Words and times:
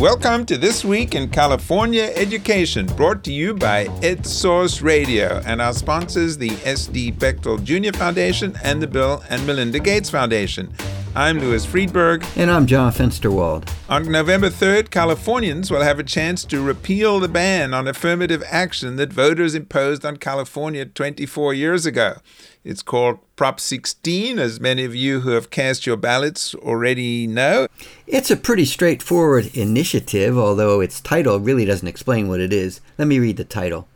Welcome 0.00 0.46
to 0.46 0.56
This 0.56 0.82
Week 0.82 1.14
in 1.14 1.28
California 1.28 2.10
Education, 2.16 2.86
brought 2.86 3.22
to 3.24 3.32
you 3.34 3.52
by 3.52 3.84
EdSource 4.00 4.82
Radio 4.82 5.42
and 5.44 5.60
our 5.60 5.74
sponsors, 5.74 6.38
the 6.38 6.52
S.D. 6.64 7.12
Bechtel 7.12 7.62
Jr. 7.62 7.94
Foundation 7.98 8.56
and 8.64 8.80
the 8.80 8.86
Bill 8.86 9.22
and 9.28 9.46
Melinda 9.46 9.78
Gates 9.78 10.08
Foundation. 10.08 10.72
I'm 11.16 11.40
Louis 11.40 11.66
Freedberg. 11.66 12.24
And 12.36 12.48
I'm 12.48 12.66
John 12.66 12.92
Fensterwald. 12.92 13.68
On 13.88 14.08
November 14.12 14.48
3rd, 14.48 14.90
Californians 14.92 15.68
will 15.68 15.82
have 15.82 15.98
a 15.98 16.04
chance 16.04 16.44
to 16.44 16.62
repeal 16.62 17.18
the 17.18 17.26
ban 17.26 17.74
on 17.74 17.88
affirmative 17.88 18.44
action 18.46 18.94
that 18.94 19.12
voters 19.12 19.56
imposed 19.56 20.06
on 20.06 20.18
California 20.18 20.84
24 20.86 21.52
years 21.52 21.84
ago. 21.84 22.18
It's 22.62 22.82
called 22.82 23.18
Prop 23.34 23.58
16, 23.58 24.38
as 24.38 24.60
many 24.60 24.84
of 24.84 24.94
you 24.94 25.20
who 25.20 25.30
have 25.30 25.50
cast 25.50 25.84
your 25.84 25.96
ballots 25.96 26.54
already 26.54 27.26
know. 27.26 27.66
It's 28.06 28.30
a 28.30 28.36
pretty 28.36 28.64
straightforward 28.64 29.56
initiative, 29.56 30.38
although 30.38 30.80
its 30.80 31.00
title 31.00 31.40
really 31.40 31.64
doesn't 31.64 31.88
explain 31.88 32.28
what 32.28 32.40
it 32.40 32.52
is. 32.52 32.80
Let 32.98 33.08
me 33.08 33.18
read 33.18 33.36
the 33.36 33.44
title. 33.44 33.88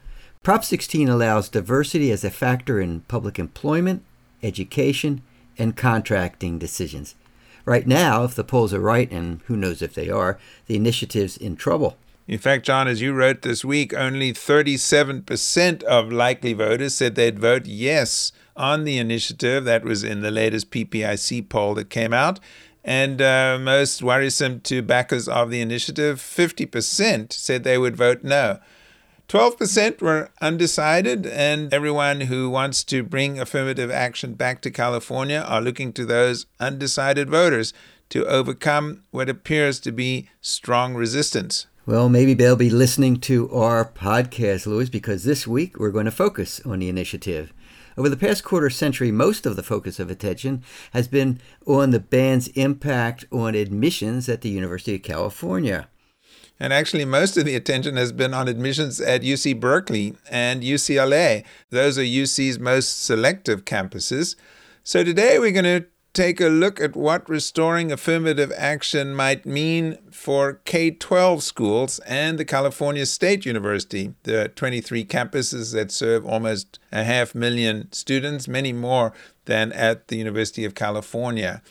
Prop 0.43 0.65
16 0.65 1.09
allows 1.09 1.49
diversity 1.49 2.11
as 2.11 2.25
a 2.25 2.31
factor 2.31 2.81
in 2.81 3.03
public 3.03 3.39
employment, 3.39 4.03
education, 4.43 5.23
and 5.59 5.77
contracting 5.77 6.59
decisions. 6.59 7.15
Right 7.65 7.87
now, 7.87 8.25
if 8.25 8.35
the 8.35 8.45
polls 8.45 8.75
are 8.75 8.81
right, 8.81 9.11
and 9.11 9.41
who 9.47 9.57
knows 9.57 9.81
if 9.81 9.95
they 9.95 10.11
are, 10.11 10.39
the 10.67 10.77
initiative's 10.77 11.37
in 11.37 11.57
trouble. 11.57 11.97
In 12.27 12.39
fact, 12.39 12.65
John, 12.65 12.89
as 12.89 13.01
you 13.01 13.13
wrote 13.13 13.43
this 13.43 13.65
week, 13.65 13.93
only 13.93 14.33
37% 14.33 15.83
of 15.83 16.13
likely 16.13 16.53
voters 16.55 16.95
said 16.95 17.15
they'd 17.15 17.39
vote 17.39 17.67
yes 17.67 18.33
on 18.57 18.85
the 18.85 18.99
initiative. 18.99 19.65
That 19.65 19.85
was 19.85 20.05
in 20.05 20.23
the 20.23 20.31
latest 20.31 20.71
PPIC 20.71 21.49
poll 21.49 21.75
that 21.75 21.91
came 21.91 22.13
out. 22.15 22.41
And 22.83 23.21
uh, 23.23 23.59
most 23.61 24.03
worrisome 24.03 24.61
to 24.61 24.83
backers 24.83 25.27
of 25.27 25.51
the 25.51 25.61
initiative, 25.61 26.19
50% 26.19 27.33
said 27.33 27.65
they 27.65 27.79
would 27.79 27.97
vote 27.97 28.23
no. 28.23 28.59
12% 29.29 30.03
were 30.03 30.31
undecided, 30.41 31.27
and 31.27 31.73
everyone 31.73 32.23
who 32.23 32.51
wants 32.51 32.85
to 32.85 33.03
bring 33.03 33.41
affirmative 33.41 33.91
action 33.91 34.35
back 34.35 34.61
to 34.61 34.71
California 34.71 35.45
are 35.49 35.63
looking 35.63 35.93
to 35.95 36.05
those 36.05 36.47
undecided 36.61 37.31
voters 37.31 37.73
to 38.11 38.27
overcome 38.27 39.03
what 39.11 39.29
appears 39.29 39.81
to 39.81 39.91
be 39.91 40.29
strong 40.41 40.95
resistance. 40.95 41.67
Well, 41.87 42.09
maybe 42.09 42.35
they'll 42.35 42.57
be 42.57 42.71
listening 42.71 43.17
to 43.21 43.51
our 43.51 43.85
podcast, 43.85 44.67
Louis, 44.67 44.89
because 44.89 45.25
this 45.25 45.47
week 45.47 45.79
we're 45.79 45.91
going 45.91 46.05
to 46.05 46.11
focus 46.11 46.61
on 46.65 46.79
the 46.79 46.89
initiative. 46.89 47.53
Over 47.97 48.09
the 48.09 48.17
past 48.17 48.43
quarter 48.43 48.71
century, 48.71 49.13
most 49.13 49.47
of 49.47 49.57
the 49.57 49.63
focus 49.63 50.01
of 50.01 50.11
attention 50.11 50.65
has 50.93 51.09
been 51.09 51.41
on 51.67 51.91
the 51.91 52.01
ban's 52.01 52.49
impact 52.49 53.25
on 53.31 53.55
admissions 53.55 54.29
at 54.29 54.41
the 54.41 54.49
University 54.49 54.97
of 54.97 55.03
California. 55.03 55.89
And 56.61 56.73
actually, 56.73 57.05
most 57.05 57.37
of 57.37 57.45
the 57.45 57.57
attention 57.57 57.97
has 57.97 58.13
been 58.13 58.33
on 58.33 58.49
admissions 58.49 59.01
at 59.01 59.23
UC 59.23 59.59
Berkeley 59.59 60.15
and 60.31 60.63
UCLA. 60.63 61.45
Those 61.71 61.99
are 61.99 62.03
UC's 62.03 62.59
most 62.59 63.05
selective 63.05 63.65
campuses. 63.65 64.37
So 64.85 65.03
today 65.03 65.39
we're 65.39 65.51
going 65.51 65.65
to 65.65 65.87
take 66.15 66.41
a 66.41 66.47
look 66.47 66.81
at 66.81 66.95
what 66.95 67.29
restoring 67.29 67.91
affirmative 67.91 68.53
action 68.57 69.15
might 69.15 69.45
mean 69.45 69.99
for 70.13 70.61
K 70.65 70.93
12 70.93 71.43
schools 71.43 71.99
and 72.01 72.39
the 72.39 72.45
California 72.45 73.05
State 73.05 73.45
University, 73.45 74.15
the 74.23 74.49
23 74.55 75.05
campuses 75.05 75.75
that 75.75 75.91
serve 75.91 76.25
almost 76.25 76.79
a 76.93 77.03
half 77.03 77.35
million 77.35 77.91
students, 77.93 78.47
many 78.47 78.73
more 78.73 79.13
than 79.47 79.73
at 79.73 80.07
the 80.07 80.17
University 80.17 80.65
of 80.65 80.77
California. 80.77 81.63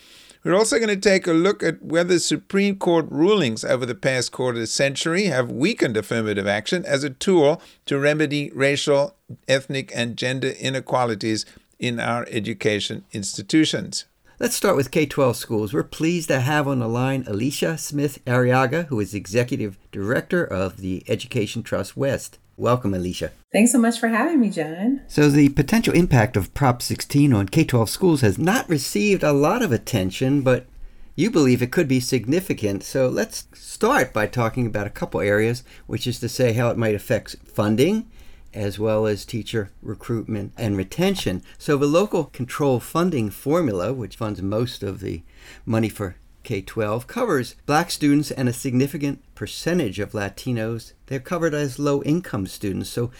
We're 0.43 0.55
also 0.55 0.77
going 0.77 0.89
to 0.89 0.97
take 0.97 1.25
a 1.25 1.31
look 1.31 1.63
at 1.63 1.81
whether 1.81 2.19
Supreme 2.19 2.75
Court 2.75 3.05
rulings 3.09 3.63
over 3.63 3.85
the 3.85 3.95
past 3.95 4.33
quarter 4.33 4.65
century 4.65 5.25
have 5.25 5.49
weakened 5.49 5.95
affirmative 5.95 6.47
action 6.47 6.83
as 6.85 7.05
a 7.05 7.11
tool 7.11 7.61
to 7.85 7.97
remedy 7.97 8.51
racial, 8.53 9.15
ethnic, 9.47 9.89
and 9.95 10.17
gender 10.17 10.49
inequalities 10.49 11.45
in 11.79 11.97
our 11.97 12.27
education 12.29 13.05
institutions. 13.13 14.03
Let's 14.37 14.55
start 14.55 14.75
with 14.75 14.91
K 14.91 15.05
12 15.05 15.37
schools. 15.37 15.73
We're 15.73 15.83
pleased 15.83 16.27
to 16.27 16.41
have 16.41 16.67
on 16.67 16.79
the 16.79 16.89
line 16.89 17.23
Elisha 17.25 17.77
Smith 17.77 18.19
Arrillaga, 18.25 18.87
who 18.87 18.99
is 18.99 19.13
Executive 19.13 19.77
Director 19.93 20.43
of 20.43 20.77
the 20.77 21.05
Education 21.07 21.63
Trust 21.63 21.95
West. 21.95 22.37
Welcome, 22.57 22.93
Elisha. 22.93 23.31
Thanks 23.51 23.71
so 23.71 23.79
much 23.79 23.99
for 23.99 24.09
having 24.09 24.39
me, 24.39 24.49
John. 24.49 25.01
So, 25.07 25.29
the 25.29 25.49
potential 25.49 25.93
impact 25.93 26.37
of 26.37 26.53
Prop 26.53 26.81
16 26.81 27.33
on 27.33 27.47
K 27.47 27.63
12 27.63 27.89
schools 27.89 28.21
has 28.21 28.37
not 28.37 28.69
received 28.69 29.23
a 29.23 29.33
lot 29.33 29.61
of 29.61 29.71
attention, 29.71 30.41
but 30.41 30.67
you 31.15 31.31
believe 31.31 31.61
it 31.61 31.71
could 31.71 31.87
be 31.87 31.99
significant. 31.99 32.83
So, 32.83 33.07
let's 33.07 33.47
start 33.53 34.13
by 34.13 34.27
talking 34.27 34.67
about 34.67 34.87
a 34.87 34.91
couple 34.91 35.19
areas, 35.19 35.63
which 35.87 36.05
is 36.05 36.19
to 36.19 36.29
say 36.29 36.53
how 36.53 36.69
it 36.69 36.77
might 36.77 36.95
affect 36.95 37.37
funding 37.45 38.07
as 38.53 38.77
well 38.77 39.07
as 39.07 39.25
teacher 39.25 39.71
recruitment 39.81 40.53
and 40.57 40.77
retention. 40.77 41.41
So 41.57 41.77
the 41.77 41.87
local 41.87 42.25
control 42.25 42.79
funding 42.79 43.29
formula, 43.29 43.93
which 43.93 44.15
funds 44.15 44.41
most 44.41 44.83
of 44.83 44.99
the 44.99 45.23
money 45.65 45.89
for 45.89 46.15
K 46.43 46.61
12, 46.61 47.07
covers 47.07 47.55
black 47.65 47.91
students 47.91 48.31
and 48.31 48.47
a 48.47 48.53
significant 48.53 49.23
percentage 49.35 49.99
of 49.99 50.11
Latinos. 50.11 50.93
They're 51.07 51.19
covered 51.19 51.53
as 51.53 51.79
low 51.79 52.03
income 52.03 52.47
students. 52.47 52.89
So, 52.89 53.11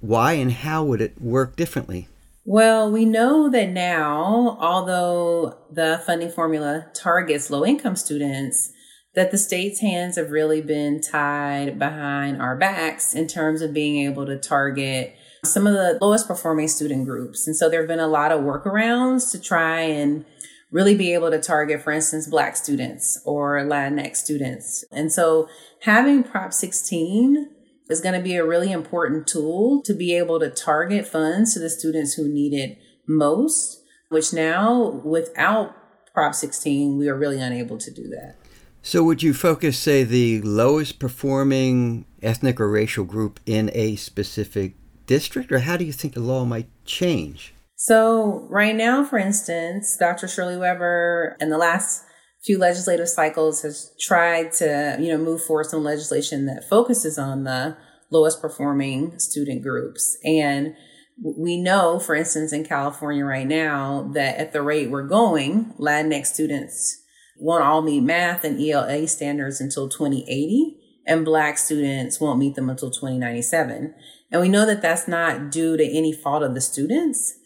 why 0.00 0.34
and 0.34 0.52
how 0.52 0.84
would 0.84 1.00
it 1.00 1.20
work 1.20 1.56
differently? 1.56 2.08
Well, 2.44 2.90
we 2.90 3.04
know 3.04 3.50
that 3.50 3.68
now, 3.68 4.56
although 4.60 5.58
the 5.70 6.02
funding 6.06 6.30
formula 6.30 6.86
targets 6.94 7.50
low 7.50 7.64
income 7.64 7.96
students, 7.96 8.72
that 9.14 9.30
the 9.30 9.36
state's 9.36 9.80
hands 9.80 10.16
have 10.16 10.30
really 10.30 10.62
been 10.62 11.00
tied 11.00 11.78
behind 11.78 12.40
our 12.40 12.56
backs 12.56 13.14
in 13.14 13.26
terms 13.26 13.60
of 13.60 13.74
being 13.74 14.06
able 14.06 14.24
to 14.26 14.38
target 14.38 15.14
some 15.44 15.66
of 15.66 15.74
the 15.74 15.98
lowest 16.00 16.26
performing 16.26 16.68
student 16.68 17.04
groups. 17.04 17.46
And 17.46 17.56
so 17.56 17.68
there 17.68 17.80
have 17.80 17.88
been 17.88 18.00
a 18.00 18.06
lot 18.06 18.32
of 18.32 18.40
workarounds 18.40 19.30
to 19.32 19.40
try 19.40 19.80
and 19.80 20.24
really 20.70 20.96
be 20.96 21.14
able 21.14 21.30
to 21.30 21.40
target, 21.40 21.82
for 21.82 21.92
instance, 21.92 22.26
Black 22.26 22.56
students 22.56 23.20
or 23.24 23.58
Latinx 23.60 24.16
students. 24.16 24.84
And 24.92 25.12
so 25.12 25.48
having 25.82 26.22
Prop 26.22 26.52
16 26.52 27.50
is 27.88 28.00
going 28.00 28.14
to 28.14 28.20
be 28.20 28.36
a 28.36 28.44
really 28.44 28.70
important 28.70 29.26
tool 29.26 29.82
to 29.82 29.94
be 29.94 30.14
able 30.14 30.38
to 30.40 30.50
target 30.50 31.06
funds 31.06 31.54
to 31.54 31.60
the 31.60 31.70
students 31.70 32.14
who 32.14 32.28
need 32.28 32.52
it 32.52 32.78
most, 33.06 33.82
which 34.10 34.32
now 34.32 35.00
without 35.04 35.74
Prop 36.12 36.34
16, 36.34 36.98
we 36.98 37.08
are 37.08 37.16
really 37.16 37.40
unable 37.40 37.78
to 37.78 37.90
do 37.90 38.08
that. 38.08 38.36
So, 38.82 39.02
would 39.02 39.22
you 39.22 39.34
focus, 39.34 39.78
say, 39.78 40.04
the 40.04 40.40
lowest 40.42 40.98
performing 40.98 42.06
ethnic 42.22 42.60
or 42.60 42.70
racial 42.70 43.04
group 43.04 43.40
in 43.44 43.70
a 43.74 43.96
specific 43.96 44.74
district, 45.06 45.50
or 45.50 45.60
how 45.60 45.76
do 45.76 45.84
you 45.84 45.92
think 45.92 46.14
the 46.14 46.20
law 46.20 46.44
might 46.44 46.68
change? 46.84 47.54
So, 47.80 48.44
right 48.50 48.74
now, 48.74 49.04
for 49.04 49.18
instance, 49.18 49.96
Dr. 49.96 50.26
Shirley 50.26 50.56
Weber 50.56 51.36
in 51.40 51.48
the 51.48 51.58
last 51.58 52.02
few 52.44 52.58
legislative 52.58 53.08
cycles 53.08 53.62
has 53.62 53.92
tried 54.00 54.52
to, 54.54 54.96
you 54.98 55.12
know, 55.12 55.16
move 55.16 55.44
forward 55.44 55.66
some 55.66 55.84
legislation 55.84 56.46
that 56.46 56.68
focuses 56.68 57.18
on 57.18 57.44
the 57.44 57.76
lowest 58.10 58.42
performing 58.42 59.16
student 59.20 59.62
groups. 59.62 60.18
And 60.24 60.74
we 61.22 61.56
know, 61.56 62.00
for 62.00 62.16
instance, 62.16 62.52
in 62.52 62.64
California 62.64 63.24
right 63.24 63.46
now, 63.46 64.10
that 64.12 64.38
at 64.38 64.52
the 64.52 64.62
rate 64.62 64.90
we're 64.90 65.06
going, 65.06 65.72
Latinx 65.78 66.26
students 66.26 67.00
won't 67.38 67.62
all 67.62 67.82
meet 67.82 68.00
math 68.00 68.42
and 68.42 68.60
ELA 68.60 69.06
standards 69.06 69.60
until 69.60 69.88
2080, 69.88 70.80
and 71.06 71.24
Black 71.24 71.56
students 71.58 72.20
won't 72.20 72.40
meet 72.40 72.56
them 72.56 72.68
until 72.68 72.90
2097. 72.90 73.94
And 74.32 74.40
we 74.40 74.48
know 74.48 74.66
that 74.66 74.82
that's 74.82 75.06
not 75.06 75.52
due 75.52 75.76
to 75.76 75.84
any 75.84 76.12
fault 76.12 76.42
of 76.42 76.54
the 76.54 76.60
students. 76.60 77.37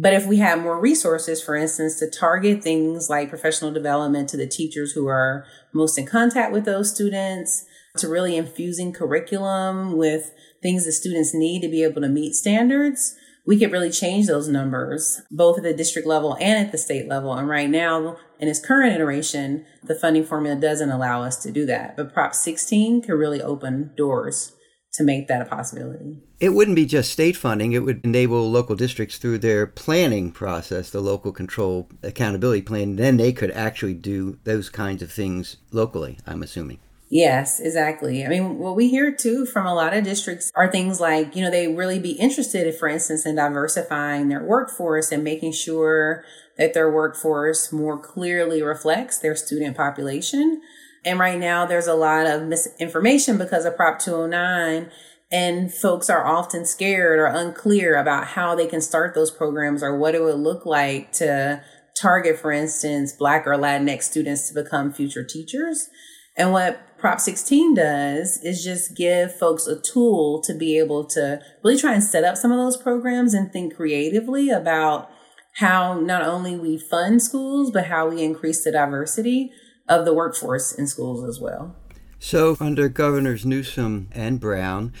But 0.00 0.14
if 0.14 0.26
we 0.26 0.36
have 0.36 0.62
more 0.62 0.80
resources, 0.80 1.42
for 1.42 1.56
instance, 1.56 1.98
to 1.98 2.08
target 2.08 2.62
things 2.62 3.10
like 3.10 3.28
professional 3.28 3.72
development 3.72 4.28
to 4.28 4.36
the 4.36 4.46
teachers 4.46 4.92
who 4.92 5.08
are 5.08 5.44
most 5.72 5.98
in 5.98 6.06
contact 6.06 6.52
with 6.52 6.64
those 6.64 6.94
students, 6.94 7.64
to 7.96 8.06
really 8.06 8.36
infusing 8.36 8.92
curriculum 8.92 9.96
with 9.96 10.30
things 10.62 10.84
that 10.84 10.92
students 10.92 11.34
need 11.34 11.62
to 11.62 11.68
be 11.68 11.82
able 11.82 12.00
to 12.00 12.08
meet 12.08 12.34
standards, 12.34 13.16
we 13.44 13.58
could 13.58 13.72
really 13.72 13.90
change 13.90 14.28
those 14.28 14.46
numbers 14.46 15.22
both 15.32 15.56
at 15.56 15.64
the 15.64 15.74
district 15.74 16.06
level 16.06 16.36
and 16.40 16.64
at 16.64 16.70
the 16.70 16.78
state 16.78 17.08
level. 17.08 17.34
And 17.34 17.48
right 17.48 17.68
now, 17.68 18.18
in 18.38 18.46
its 18.46 18.64
current 18.64 18.94
iteration, 18.94 19.64
the 19.82 19.96
funding 19.96 20.24
formula 20.24 20.54
doesn't 20.60 20.90
allow 20.90 21.24
us 21.24 21.42
to 21.42 21.50
do 21.50 21.66
that. 21.66 21.96
But 21.96 22.14
Prop 22.14 22.36
16 22.36 23.02
could 23.02 23.14
really 23.14 23.42
open 23.42 23.90
doors 23.96 24.52
to 24.98 25.04
make 25.04 25.28
that 25.28 25.40
a 25.40 25.44
possibility. 25.44 26.18
It 26.40 26.50
wouldn't 26.50 26.76
be 26.76 26.86
just 26.86 27.12
state 27.12 27.36
funding, 27.36 27.72
it 27.72 27.84
would 27.84 28.04
enable 28.04 28.50
local 28.50 28.76
districts 28.76 29.16
through 29.16 29.38
their 29.38 29.66
planning 29.66 30.30
process, 30.30 30.90
the 30.90 31.00
local 31.00 31.32
control 31.32 31.88
accountability 32.02 32.62
plan. 32.62 32.96
Then 32.96 33.16
they 33.16 33.32
could 33.32 33.50
actually 33.52 33.94
do 33.94 34.38
those 34.44 34.68
kinds 34.68 35.02
of 35.02 35.10
things 35.10 35.56
locally, 35.72 36.18
I'm 36.26 36.42
assuming. 36.42 36.80
Yes, 37.10 37.58
exactly. 37.58 38.24
I 38.24 38.28
mean, 38.28 38.58
what 38.58 38.76
we 38.76 38.88
hear 38.88 39.10
too 39.10 39.46
from 39.46 39.66
a 39.66 39.74
lot 39.74 39.94
of 39.94 40.04
districts 40.04 40.52
are 40.54 40.70
things 40.70 41.00
like, 41.00 41.34
you 41.34 41.42
know, 41.42 41.50
they 41.50 41.66
really 41.66 41.98
be 41.98 42.12
interested, 42.12 42.72
for 42.74 42.86
instance, 42.86 43.24
in 43.24 43.36
diversifying 43.36 44.28
their 44.28 44.44
workforce 44.44 45.10
and 45.10 45.24
making 45.24 45.52
sure 45.52 46.22
that 46.58 46.74
their 46.74 46.90
workforce 46.90 47.72
more 47.72 47.98
clearly 47.98 48.62
reflects 48.62 49.18
their 49.18 49.36
student 49.36 49.74
population. 49.74 50.60
And 51.04 51.18
right 51.18 51.38
now 51.38 51.66
there's 51.66 51.86
a 51.86 51.94
lot 51.94 52.26
of 52.26 52.42
misinformation 52.42 53.38
because 53.38 53.64
of 53.64 53.76
Prop 53.76 53.98
209 53.98 54.90
and 55.30 55.72
folks 55.72 56.08
are 56.08 56.26
often 56.26 56.64
scared 56.64 57.18
or 57.18 57.26
unclear 57.26 57.96
about 57.96 58.28
how 58.28 58.54
they 58.54 58.66
can 58.66 58.80
start 58.80 59.14
those 59.14 59.30
programs 59.30 59.82
or 59.82 59.96
what 59.96 60.14
it 60.14 60.22
would 60.22 60.38
look 60.38 60.64
like 60.64 61.12
to 61.12 61.62
target, 62.00 62.38
for 62.38 62.50
instance, 62.50 63.12
Black 63.12 63.46
or 63.46 63.52
Latinx 63.52 64.04
students 64.04 64.48
to 64.48 64.62
become 64.62 64.92
future 64.92 65.24
teachers. 65.24 65.88
And 66.36 66.52
what 66.52 66.96
Prop 66.98 67.20
16 67.20 67.74
does 67.74 68.38
is 68.42 68.64
just 68.64 68.96
give 68.96 69.36
folks 69.36 69.66
a 69.66 69.80
tool 69.80 70.40
to 70.42 70.54
be 70.54 70.78
able 70.78 71.04
to 71.06 71.40
really 71.62 71.78
try 71.78 71.92
and 71.92 72.02
set 72.02 72.24
up 72.24 72.36
some 72.36 72.52
of 72.52 72.58
those 72.58 72.76
programs 72.76 73.34
and 73.34 73.52
think 73.52 73.76
creatively 73.76 74.48
about 74.48 75.10
how 75.56 75.98
not 75.98 76.22
only 76.22 76.56
we 76.56 76.78
fund 76.78 77.22
schools, 77.22 77.70
but 77.70 77.86
how 77.86 78.08
we 78.08 78.22
increase 78.22 78.64
the 78.64 78.72
diversity 78.72 79.52
of 79.88 80.04
the 80.04 80.14
workforce 80.14 80.72
in 80.72 80.86
schools 80.86 81.24
as 81.24 81.40
well. 81.40 81.74
So, 82.18 82.56
under 82.60 82.88
Governors 82.88 83.46
Newsom 83.46 84.08
and 84.12 84.40
Brown, 84.40 84.92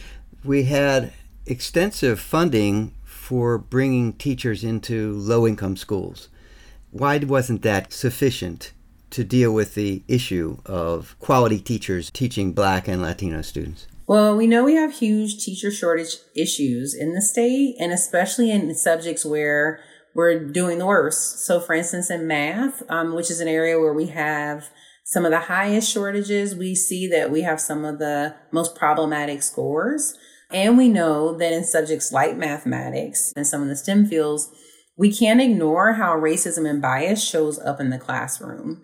we 0.44 0.64
had 0.64 1.12
extensive 1.46 2.20
funding 2.20 2.94
for 3.04 3.58
bringing 3.58 4.12
teachers 4.12 4.62
into 4.62 5.12
low 5.12 5.46
income 5.46 5.76
schools. 5.76 6.28
Why 6.90 7.18
wasn't 7.18 7.62
that 7.62 7.92
sufficient 7.92 8.72
to 9.10 9.24
deal 9.24 9.52
with 9.52 9.74
the 9.74 10.02
issue 10.06 10.58
of 10.64 11.16
quality 11.18 11.58
teachers 11.58 12.10
teaching 12.10 12.52
black 12.52 12.88
and 12.88 13.02
Latino 13.02 13.42
students? 13.42 13.86
Well, 14.06 14.36
we 14.36 14.46
know 14.46 14.64
we 14.64 14.74
have 14.74 14.94
huge 14.94 15.44
teacher 15.44 15.70
shortage 15.70 16.16
issues 16.34 16.94
in 16.94 17.12
the 17.12 17.20
state, 17.20 17.76
and 17.78 17.92
especially 17.92 18.50
in 18.50 18.74
subjects 18.74 19.24
where 19.24 19.80
we're 20.14 20.46
doing 20.46 20.78
the 20.78 20.86
worst. 20.86 21.44
So, 21.44 21.60
for 21.60 21.74
instance, 21.74 22.10
in 22.10 22.26
math, 22.26 22.82
um, 22.88 23.14
which 23.14 23.30
is 23.30 23.40
an 23.40 23.48
area 23.48 23.78
where 23.78 23.92
we 23.92 24.06
have 24.06 24.70
some 25.04 25.24
of 25.24 25.30
the 25.30 25.40
highest 25.40 25.90
shortages, 25.90 26.54
we 26.54 26.74
see 26.74 27.06
that 27.08 27.30
we 27.30 27.42
have 27.42 27.60
some 27.60 27.84
of 27.84 27.98
the 27.98 28.34
most 28.52 28.74
problematic 28.74 29.42
scores. 29.42 30.18
And 30.50 30.76
we 30.76 30.88
know 30.88 31.36
that 31.36 31.52
in 31.52 31.64
subjects 31.64 32.12
like 32.12 32.36
mathematics 32.36 33.32
and 33.36 33.46
some 33.46 33.62
of 33.62 33.68
the 33.68 33.76
STEM 33.76 34.06
fields, 34.06 34.50
we 34.96 35.14
can't 35.14 35.40
ignore 35.40 35.94
how 35.94 36.16
racism 36.16 36.68
and 36.68 36.82
bias 36.82 37.22
shows 37.22 37.58
up 37.58 37.80
in 37.80 37.90
the 37.90 37.98
classroom. 37.98 38.82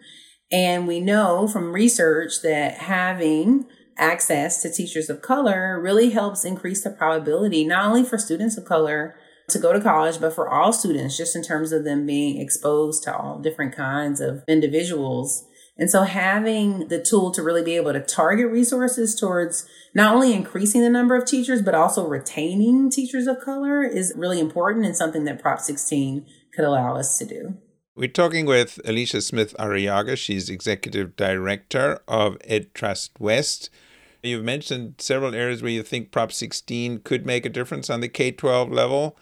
And 0.53 0.87
we 0.87 1.01
know 1.01 1.49
from 1.49 1.73
research 1.73 2.43
that 2.43 2.75
having 2.75 3.67
access 3.99 4.63
to 4.63 4.71
teachers 4.73 5.11
of 5.11 5.23
color 5.23 5.81
really 5.81 6.11
helps 6.11 6.45
increase 6.45 6.85
the 6.85 6.91
probability, 6.91 7.65
not 7.65 7.87
only 7.87 8.05
for 8.05 8.19
students 8.19 8.57
of 8.57 8.65
color 8.65 9.17
to 9.49 9.59
go 9.59 9.73
to 9.73 9.81
college, 9.81 10.21
but 10.21 10.35
for 10.35 10.49
all 10.49 10.73
students, 10.73 11.17
just 11.17 11.37
in 11.37 11.43
terms 11.43 11.73
of 11.73 11.85
them 11.85 12.07
being 12.07 12.41
exposed 12.41 13.03
to 13.05 13.17
all 13.17 13.39
different 13.39 13.75
kinds 13.75 14.21
of 14.21 14.43
individuals. 14.49 15.47
And 15.77 15.91
so 15.91 16.03
having 16.03 16.89
the 16.89 17.03
tool 17.03 17.33
to 17.33 17.43
really 17.43 17.63
be 17.63 17.77
able 17.77 17.93
to 17.93 18.01
target 18.01 18.51
resources 18.51 19.19
towards 19.19 19.67
not 19.95 20.15
only 20.15 20.33
increasing 20.33 20.83
the 20.83 20.91
number 20.91 21.17
of 21.17 21.27
teachers, 21.27 21.63
but 21.63 21.75
also 21.75 22.07
retaining 22.07 22.91
teachers 22.91 23.27
of 23.27 23.41
color 23.41 23.83
is 23.83 24.15
really 24.17 24.39
important 24.39 24.87
and 24.87 24.97
something 24.97 25.25
that 25.25 25.43
Prop 25.43 25.61
16 25.61 26.27
could 26.55 26.65
allow 26.65 26.97
us 26.97 27.19
to 27.19 27.25
do. 27.25 27.55
We're 27.97 28.09
talking 28.09 28.47
with 28.47 28.81
Elisha 28.85 29.21
Smith 29.21 29.55
Arrillaga. 29.59 30.17
She's 30.17 30.49
executive 30.49 31.17
director 31.17 32.01
of 32.09 32.37
Ed 32.45 32.75
Trust 32.75 33.21
West. 33.21 33.71
You've 34.23 34.45
mentioned 34.45 34.97
several 34.99 35.35
areas 35.35 35.63
where 35.63 35.71
you 35.71 35.83
think 35.83 36.11
Prop 36.11 36.33
16 36.33 37.01
could 37.01 37.27
make 37.27 37.45
a 37.45 37.51
difference 37.51 37.91
on 37.91 38.01
the 38.01 38.09
K 38.09 38.31
12 38.33 38.73
level. 38.73 39.17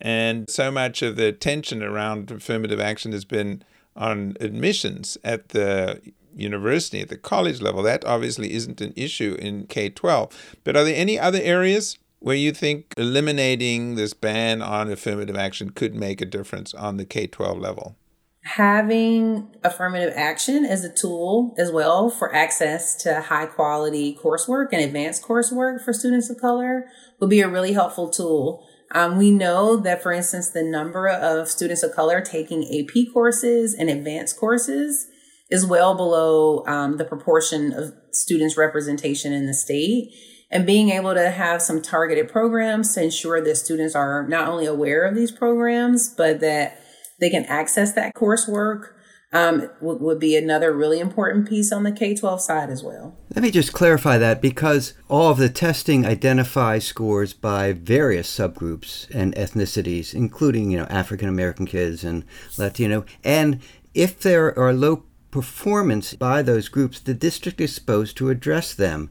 And 0.00 0.48
so 0.50 0.70
much 0.70 1.02
of 1.02 1.16
the 1.16 1.32
tension 1.32 1.82
around 1.82 2.30
affirmative 2.30 2.80
action 2.80 3.12
has 3.12 3.24
been 3.24 3.62
on 3.94 4.36
admissions 4.40 5.16
at 5.24 5.50
the 5.50 6.00
university, 6.34 7.00
at 7.00 7.08
the 7.08 7.16
college 7.16 7.60
level. 7.60 7.82
That 7.82 8.04
obviously 8.04 8.52
isn't 8.52 8.80
an 8.80 8.92
issue 8.94 9.36
in 9.38 9.66
K 9.66 9.88
12. 9.88 10.56
But 10.64 10.76
are 10.76 10.84
there 10.84 10.94
any 10.94 11.18
other 11.18 11.40
areas 11.40 11.98
where 12.18 12.36
you 12.36 12.52
think 12.52 12.92
eliminating 12.96 13.94
this 13.94 14.12
ban 14.14 14.62
on 14.62 14.90
affirmative 14.90 15.36
action 15.36 15.70
could 15.70 15.94
make 15.94 16.20
a 16.20 16.26
difference 16.26 16.74
on 16.74 16.96
the 16.96 17.04
K 17.04 17.26
12 17.26 17.58
level? 17.58 17.96
Having 18.42 19.48
affirmative 19.64 20.12
action 20.14 20.64
as 20.64 20.84
a 20.84 20.92
tool 20.92 21.52
as 21.58 21.72
well 21.72 22.08
for 22.08 22.32
access 22.32 22.94
to 23.02 23.22
high 23.22 23.46
quality 23.46 24.16
coursework 24.22 24.68
and 24.70 24.82
advanced 24.82 25.22
coursework 25.22 25.84
for 25.84 25.92
students 25.92 26.30
of 26.30 26.38
color 26.40 26.86
would 27.18 27.30
be 27.30 27.40
a 27.40 27.48
really 27.48 27.72
helpful 27.72 28.08
tool. 28.08 28.64
Um, 28.92 29.18
we 29.18 29.30
know 29.30 29.76
that, 29.76 30.02
for 30.02 30.12
instance, 30.12 30.50
the 30.50 30.62
number 30.62 31.08
of 31.08 31.48
students 31.48 31.82
of 31.82 31.92
color 31.92 32.20
taking 32.20 32.64
AP 32.64 33.12
courses 33.12 33.74
and 33.74 33.90
advanced 33.90 34.36
courses 34.38 35.08
is 35.50 35.66
well 35.66 35.94
below 35.94 36.64
um, 36.66 36.96
the 36.96 37.04
proportion 37.04 37.72
of 37.72 37.92
students 38.12 38.56
representation 38.56 39.32
in 39.32 39.46
the 39.46 39.54
state. 39.54 40.12
And 40.50 40.64
being 40.64 40.90
able 40.90 41.14
to 41.14 41.30
have 41.30 41.60
some 41.60 41.82
targeted 41.82 42.28
programs 42.30 42.94
to 42.94 43.02
ensure 43.02 43.40
that 43.42 43.56
students 43.56 43.96
are 43.96 44.26
not 44.28 44.48
only 44.48 44.66
aware 44.66 45.04
of 45.04 45.16
these 45.16 45.32
programs 45.32 46.08
but 46.08 46.38
that 46.40 46.80
they 47.20 47.30
can 47.30 47.44
access 47.46 47.92
that 47.94 48.14
coursework 48.14 48.92
um, 49.36 49.68
would, 49.82 50.00
would 50.00 50.18
be 50.18 50.34
another 50.34 50.72
really 50.72 50.98
important 50.98 51.46
piece 51.46 51.70
on 51.70 51.82
the 51.82 51.92
K 51.92 52.14
12 52.14 52.40
side 52.40 52.70
as 52.70 52.82
well. 52.82 53.14
Let 53.34 53.42
me 53.42 53.50
just 53.50 53.72
clarify 53.72 54.16
that 54.16 54.40
because 54.40 54.94
all 55.08 55.30
of 55.30 55.36
the 55.36 55.50
testing 55.50 56.06
identifies 56.06 56.86
scores 56.86 57.34
by 57.34 57.72
various 57.72 58.34
subgroups 58.34 59.08
and 59.14 59.34
ethnicities, 59.34 60.14
including, 60.14 60.70
you 60.70 60.78
know, 60.78 60.86
African 60.86 61.28
American 61.28 61.66
kids 61.66 62.02
and 62.02 62.24
Latino. 62.56 63.04
And 63.22 63.60
if 63.94 64.18
there 64.18 64.58
are 64.58 64.72
low 64.72 65.04
performance 65.30 66.14
by 66.14 66.40
those 66.40 66.68
groups, 66.68 66.98
the 66.98 67.12
district 67.12 67.60
is 67.60 67.74
supposed 67.74 68.16
to 68.16 68.30
address 68.30 68.72
them. 68.72 69.10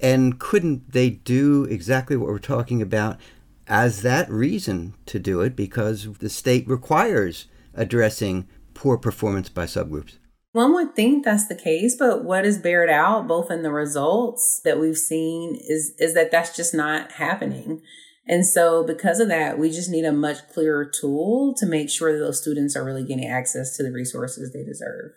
And 0.00 0.38
couldn't 0.38 0.92
they 0.92 1.10
do 1.10 1.64
exactly 1.64 2.16
what 2.16 2.28
we're 2.28 2.38
talking 2.38 2.80
about 2.80 3.18
as 3.66 4.02
that 4.02 4.30
reason 4.30 4.94
to 5.06 5.18
do 5.18 5.40
it 5.40 5.56
because 5.56 6.12
the 6.18 6.28
state 6.28 6.68
requires 6.68 7.46
addressing 7.74 8.46
poor 8.74 8.98
performance 8.98 9.48
by 9.48 9.64
subgroups? 9.64 10.18
One 10.52 10.72
would 10.74 10.94
think 10.94 11.24
that's 11.24 11.48
the 11.48 11.56
case, 11.56 11.96
but 11.98 12.24
what 12.24 12.44
is 12.44 12.58
bared 12.58 12.88
out 12.88 13.26
both 13.26 13.50
in 13.50 13.62
the 13.62 13.72
results 13.72 14.60
that 14.64 14.78
we've 14.78 14.96
seen 14.96 15.56
is 15.56 15.94
is 15.98 16.14
that 16.14 16.30
that's 16.30 16.54
just 16.54 16.72
not 16.72 17.12
happening. 17.12 17.82
And 18.26 18.46
so 18.46 18.84
because 18.84 19.20
of 19.20 19.28
that, 19.28 19.58
we 19.58 19.70
just 19.70 19.90
need 19.90 20.04
a 20.04 20.12
much 20.12 20.48
clearer 20.48 20.84
tool 20.84 21.54
to 21.58 21.66
make 21.66 21.90
sure 21.90 22.12
that 22.12 22.24
those 22.24 22.40
students 22.40 22.76
are 22.76 22.84
really 22.84 23.04
getting 23.04 23.26
access 23.26 23.76
to 23.76 23.82
the 23.82 23.90
resources 23.90 24.52
they 24.52 24.64
deserve. 24.64 25.12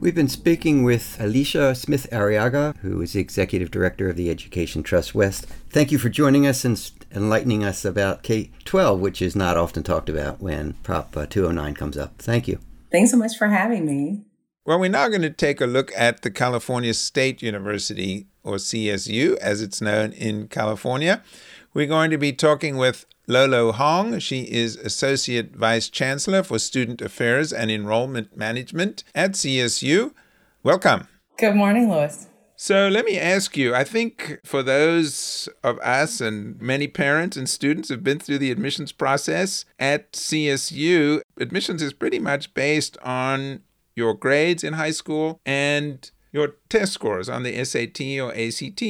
We've 0.00 0.16
been 0.16 0.28
speaking 0.28 0.82
with 0.82 1.16
Elisha 1.20 1.76
Smith 1.76 2.08
Arrillaga, 2.10 2.76
who 2.78 3.00
is 3.02 3.12
the 3.12 3.20
Executive 3.20 3.70
Director 3.70 4.08
of 4.08 4.16
the 4.16 4.30
Education 4.30 4.82
Trust 4.82 5.14
West. 5.14 5.46
Thank 5.70 5.92
you 5.92 5.98
for 5.98 6.08
joining 6.08 6.44
us 6.44 6.64
and 6.64 6.90
enlightening 7.14 7.62
us 7.62 7.84
about 7.84 8.24
K 8.24 8.50
12, 8.64 8.98
which 8.98 9.22
is 9.22 9.36
not 9.36 9.56
often 9.56 9.84
talked 9.84 10.08
about 10.08 10.40
when 10.40 10.72
Prop 10.82 11.16
uh, 11.16 11.26
209 11.26 11.74
comes 11.74 11.96
up. 11.96 12.18
Thank 12.18 12.48
you. 12.48 12.58
Thanks 12.92 13.10
so 13.10 13.16
much 13.16 13.38
for 13.38 13.48
having 13.48 13.86
me. 13.86 14.20
Well, 14.66 14.78
we're 14.78 14.90
now 14.90 15.08
going 15.08 15.22
to 15.22 15.30
take 15.30 15.60
a 15.60 15.66
look 15.66 15.90
at 15.96 16.22
the 16.22 16.30
California 16.30 16.92
State 16.94 17.42
University, 17.42 18.26
or 18.44 18.56
CSU, 18.56 19.36
as 19.38 19.62
it's 19.62 19.80
known 19.80 20.12
in 20.12 20.46
California. 20.48 21.22
We're 21.74 21.86
going 21.86 22.10
to 22.10 22.18
be 22.18 22.32
talking 22.32 22.76
with 22.76 23.06
Luoluo 23.26 23.72
Hong. 23.72 24.18
She 24.18 24.42
is 24.42 24.76
Associate 24.76 25.56
Vice 25.56 25.88
Chancellor 25.88 26.42
for 26.42 26.58
Student 26.58 27.00
Affairs 27.00 27.52
and 27.52 27.70
Enrollment 27.70 28.36
Management 28.36 29.04
at 29.14 29.32
CSU. 29.32 30.12
Welcome. 30.62 31.08
Good 31.38 31.56
morning, 31.56 31.90
Louis. 31.90 32.28
So 32.56 32.88
let 32.88 33.04
me 33.04 33.18
ask 33.18 33.56
you 33.56 33.74
I 33.74 33.84
think 33.84 34.38
for 34.44 34.62
those 34.62 35.48
of 35.64 35.78
us 35.80 36.20
and 36.20 36.60
many 36.60 36.86
parents 36.86 37.36
and 37.36 37.48
students 37.48 37.88
who've 37.88 38.04
been 38.04 38.18
through 38.18 38.38
the 38.38 38.50
admissions 38.50 38.92
process 38.92 39.64
at 39.78 40.12
CSU, 40.12 41.20
admissions 41.38 41.82
is 41.82 41.92
pretty 41.92 42.18
much 42.18 42.54
based 42.54 42.96
on 43.02 43.62
your 43.96 44.14
grades 44.14 44.64
in 44.64 44.74
high 44.74 44.90
school 44.90 45.40
and 45.44 46.10
your 46.32 46.56
test 46.68 46.92
scores 46.92 47.28
on 47.28 47.42
the 47.42 47.64
SAT 47.64 48.00
or 48.20 48.32
ACT. 48.34 48.82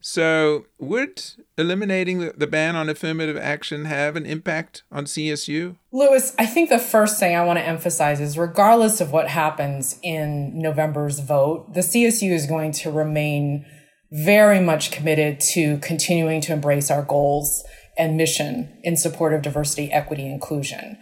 So, 0.00 0.64
would 0.78 1.22
eliminating 1.58 2.32
the, 2.36 2.46
ban 2.46 2.74
on 2.74 2.88
affirmative 2.88 3.36
action 3.36 3.84
have 3.84 4.16
an 4.16 4.24
impact 4.24 4.82
on 4.90 5.04
CSU? 5.04 5.76
Louis, 5.92 6.34
I 6.38 6.46
think 6.46 6.70
the 6.70 6.78
first 6.78 7.20
thing 7.20 7.36
I 7.36 7.44
want 7.44 7.58
to 7.58 7.66
emphasize 7.66 8.18
is 8.18 8.38
regardless 8.38 9.00
of 9.00 9.12
what 9.12 9.28
happens 9.28 9.98
in 10.02 10.58
November's 10.58 11.20
vote, 11.20 11.74
the 11.74 11.80
CSU 11.80 12.32
is 12.32 12.46
going 12.46 12.72
to 12.72 12.90
remain 12.90 13.66
very 14.10 14.60
much 14.60 14.90
committed 14.90 15.38
to 15.38 15.78
continuing 15.78 16.40
to 16.40 16.52
embrace 16.52 16.90
our 16.90 17.02
goals 17.02 17.62
and 17.98 18.16
mission 18.16 18.80
in 18.82 18.96
support 18.96 19.34
of 19.34 19.42
diversity, 19.42 19.92
equity, 19.92 20.26
inclusion. 20.26 20.96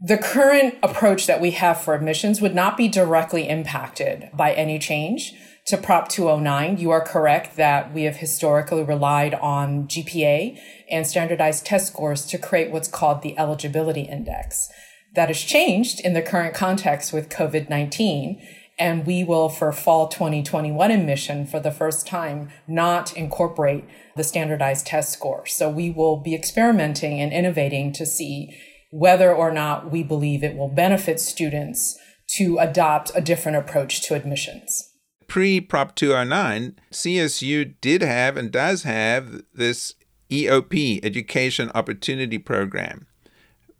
The 0.00 0.18
current 0.18 0.74
approach 0.82 1.26
that 1.26 1.40
we 1.40 1.52
have 1.52 1.80
for 1.80 1.94
admissions 1.94 2.42
would 2.42 2.54
not 2.54 2.76
be 2.76 2.86
directly 2.86 3.48
impacted 3.48 4.28
by 4.34 4.52
any 4.52 4.78
change 4.78 5.32
to 5.66 5.76
Prop 5.76 6.08
209, 6.08 6.78
you 6.78 6.92
are 6.92 7.00
correct 7.00 7.56
that 7.56 7.92
we 7.92 8.04
have 8.04 8.16
historically 8.16 8.84
relied 8.84 9.34
on 9.34 9.88
GPA 9.88 10.58
and 10.88 11.04
standardized 11.04 11.66
test 11.66 11.88
scores 11.88 12.24
to 12.26 12.38
create 12.38 12.70
what's 12.70 12.86
called 12.86 13.22
the 13.22 13.36
eligibility 13.36 14.02
index. 14.02 14.70
That 15.14 15.28
has 15.28 15.40
changed 15.40 15.98
in 16.00 16.12
the 16.12 16.22
current 16.22 16.54
context 16.54 17.12
with 17.12 17.28
COVID 17.28 17.68
19. 17.68 18.40
And 18.78 19.06
we 19.06 19.24
will, 19.24 19.48
for 19.48 19.72
fall 19.72 20.06
2021 20.06 20.90
admission, 20.90 21.46
for 21.46 21.58
the 21.58 21.70
first 21.70 22.06
time, 22.06 22.50
not 22.68 23.16
incorporate 23.16 23.86
the 24.16 24.22
standardized 24.22 24.86
test 24.86 25.14
score. 25.14 25.46
So 25.46 25.70
we 25.70 25.90
will 25.90 26.18
be 26.18 26.34
experimenting 26.34 27.18
and 27.18 27.32
innovating 27.32 27.92
to 27.94 28.04
see 28.04 28.54
whether 28.90 29.34
or 29.34 29.50
not 29.50 29.90
we 29.90 30.02
believe 30.02 30.44
it 30.44 30.56
will 30.56 30.68
benefit 30.68 31.20
students 31.20 31.98
to 32.36 32.58
adopt 32.58 33.10
a 33.14 33.22
different 33.22 33.56
approach 33.56 34.02
to 34.02 34.14
admissions. 34.14 34.85
Pre 35.28 35.60
Prop 35.60 35.94
209, 35.94 36.76
CSU 36.92 37.74
did 37.80 38.02
have 38.02 38.36
and 38.36 38.50
does 38.50 38.84
have 38.84 39.42
this 39.54 39.94
EOP, 40.30 41.04
Education 41.04 41.70
Opportunity 41.74 42.38
Program, 42.38 43.06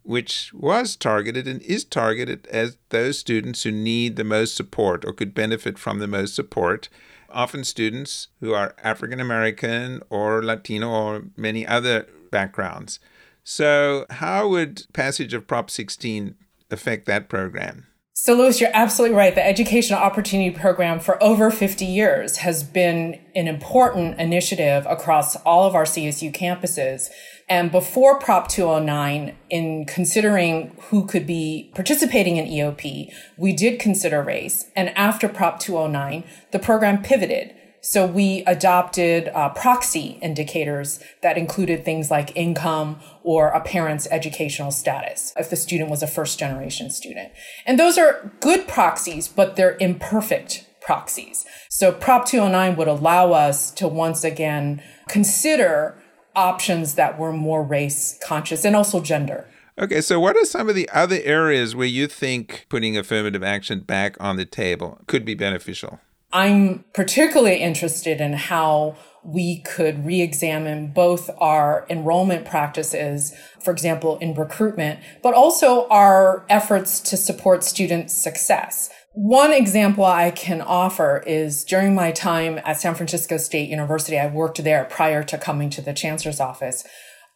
which 0.03 0.51
was 0.53 0.95
targeted 0.95 1.47
and 1.47 1.61
is 1.61 1.83
targeted 1.83 2.47
as 2.47 2.77
those 2.89 3.19
students 3.19 3.63
who 3.63 3.71
need 3.71 4.15
the 4.15 4.23
most 4.23 4.55
support 4.55 5.03
or 5.05 5.13
could 5.13 5.33
benefit 5.33 5.77
from 5.77 5.99
the 5.99 6.07
most 6.07 6.35
support. 6.35 6.89
Often 7.29 7.65
students 7.65 8.29
who 8.39 8.53
are 8.53 8.75
African 8.81 9.19
American 9.19 10.01
or 10.09 10.41
Latino 10.41 10.89
or 10.89 11.23
many 11.35 11.67
other 11.67 12.07
backgrounds. 12.31 12.99
So, 13.43 14.05
how 14.09 14.47
would 14.47 14.85
passage 14.93 15.33
of 15.33 15.47
Prop 15.47 15.69
16 15.69 16.35
affect 16.71 17.05
that 17.05 17.29
program? 17.29 17.87
So, 18.19 18.33
Louis, 18.33 18.59
you're 18.59 18.71
absolutely 18.73 19.15
right. 19.15 19.35
The 19.35 19.45
Educational 19.45 19.99
Opportunity 19.99 20.49
Program 20.49 20.99
for 20.99 21.21
over 21.21 21.51
50 21.51 21.85
years 21.85 22.37
has 22.37 22.63
been 22.63 23.21
an 23.35 23.47
important 23.47 24.19
initiative 24.19 24.87
across 24.89 25.35
all 25.35 25.67
of 25.67 25.75
our 25.75 25.83
CSU 25.83 26.33
campuses. 26.33 27.09
And 27.47 27.71
before 27.71 28.17
Prop 28.17 28.47
209, 28.47 29.37
in 29.51 29.85
considering 29.85 30.75
who 30.89 31.05
could 31.05 31.27
be 31.27 31.71
participating 31.75 32.37
in 32.37 32.47
EOP, 32.47 33.13
we 33.37 33.53
did 33.53 33.79
consider 33.79 34.23
race. 34.23 34.65
And 34.75 34.89
after 34.97 35.29
Prop 35.29 35.59
209, 35.59 36.23
the 36.49 36.57
program 36.57 37.03
pivoted 37.03 37.53
so 37.81 38.05
we 38.05 38.43
adopted 38.45 39.29
uh, 39.29 39.49
proxy 39.49 40.19
indicators 40.21 40.99
that 41.21 41.37
included 41.37 41.85
things 41.85 42.11
like 42.11 42.35
income 42.35 42.99
or 43.23 43.49
a 43.49 43.61
parent's 43.61 44.07
educational 44.11 44.71
status 44.71 45.33
if 45.37 45.49
the 45.49 45.55
student 45.55 45.89
was 45.89 46.03
a 46.03 46.07
first 46.07 46.39
generation 46.39 46.89
student. 46.89 47.31
And 47.65 47.79
those 47.79 47.97
are 47.97 48.31
good 48.39 48.67
proxies, 48.67 49.27
but 49.27 49.55
they're 49.55 49.77
imperfect 49.79 50.65
proxies. 50.81 51.45
So 51.69 51.91
Prop 51.91 52.25
209 52.25 52.75
would 52.77 52.87
allow 52.87 53.33
us 53.33 53.71
to 53.71 53.87
once 53.87 54.23
again 54.23 54.81
consider 55.07 56.01
options 56.35 56.95
that 56.95 57.19
were 57.19 57.33
more 57.33 57.63
race 57.63 58.17
conscious 58.25 58.63
and 58.63 58.75
also 58.75 59.01
gender. 59.01 59.49
Okay, 59.79 60.01
so 60.01 60.19
what 60.19 60.35
are 60.35 60.45
some 60.45 60.69
of 60.69 60.75
the 60.75 60.89
other 60.89 61.19
areas 61.23 61.75
where 61.75 61.85
you 61.85 62.07
think 62.07 62.65
putting 62.67 62.97
affirmative 62.97 63.43
action 63.43 63.81
back 63.81 64.17
on 64.19 64.35
the 64.35 64.45
table 64.45 65.01
could 65.07 65.23
be 65.23 65.35
beneficial? 65.35 65.99
I'm 66.31 66.83
particularly 66.93 67.57
interested 67.57 68.19
in 68.19 68.33
how 68.33 68.97
we 69.23 69.61
could 69.61 70.05
re-examine 70.05 70.91
both 70.93 71.29
our 71.39 71.85
enrollment 71.89 72.45
practices, 72.45 73.33
for 73.61 73.71
example, 73.71 74.17
in 74.19 74.33
recruitment, 74.33 74.99
but 75.21 75.33
also 75.33 75.87
our 75.89 76.45
efforts 76.49 76.99
to 77.01 77.17
support 77.17 77.63
student 77.63 78.11
success. 78.11 78.89
One 79.13 79.51
example 79.51 80.05
I 80.05 80.31
can 80.31 80.61
offer 80.61 81.23
is 81.25 81.63
during 81.63 81.95
my 81.95 82.11
time 82.11 82.59
at 82.63 82.79
San 82.79 82.93
Francisco 82.93 83.37
State 83.37 83.69
University, 83.69 84.19
I 84.19 84.27
worked 84.27 84.63
there 84.63 84.85
prior 84.85 85.23
to 85.23 85.37
coming 85.37 85.69
to 85.71 85.81
the 85.81 85.93
chancellor's 85.93 86.39
office. 86.39 86.85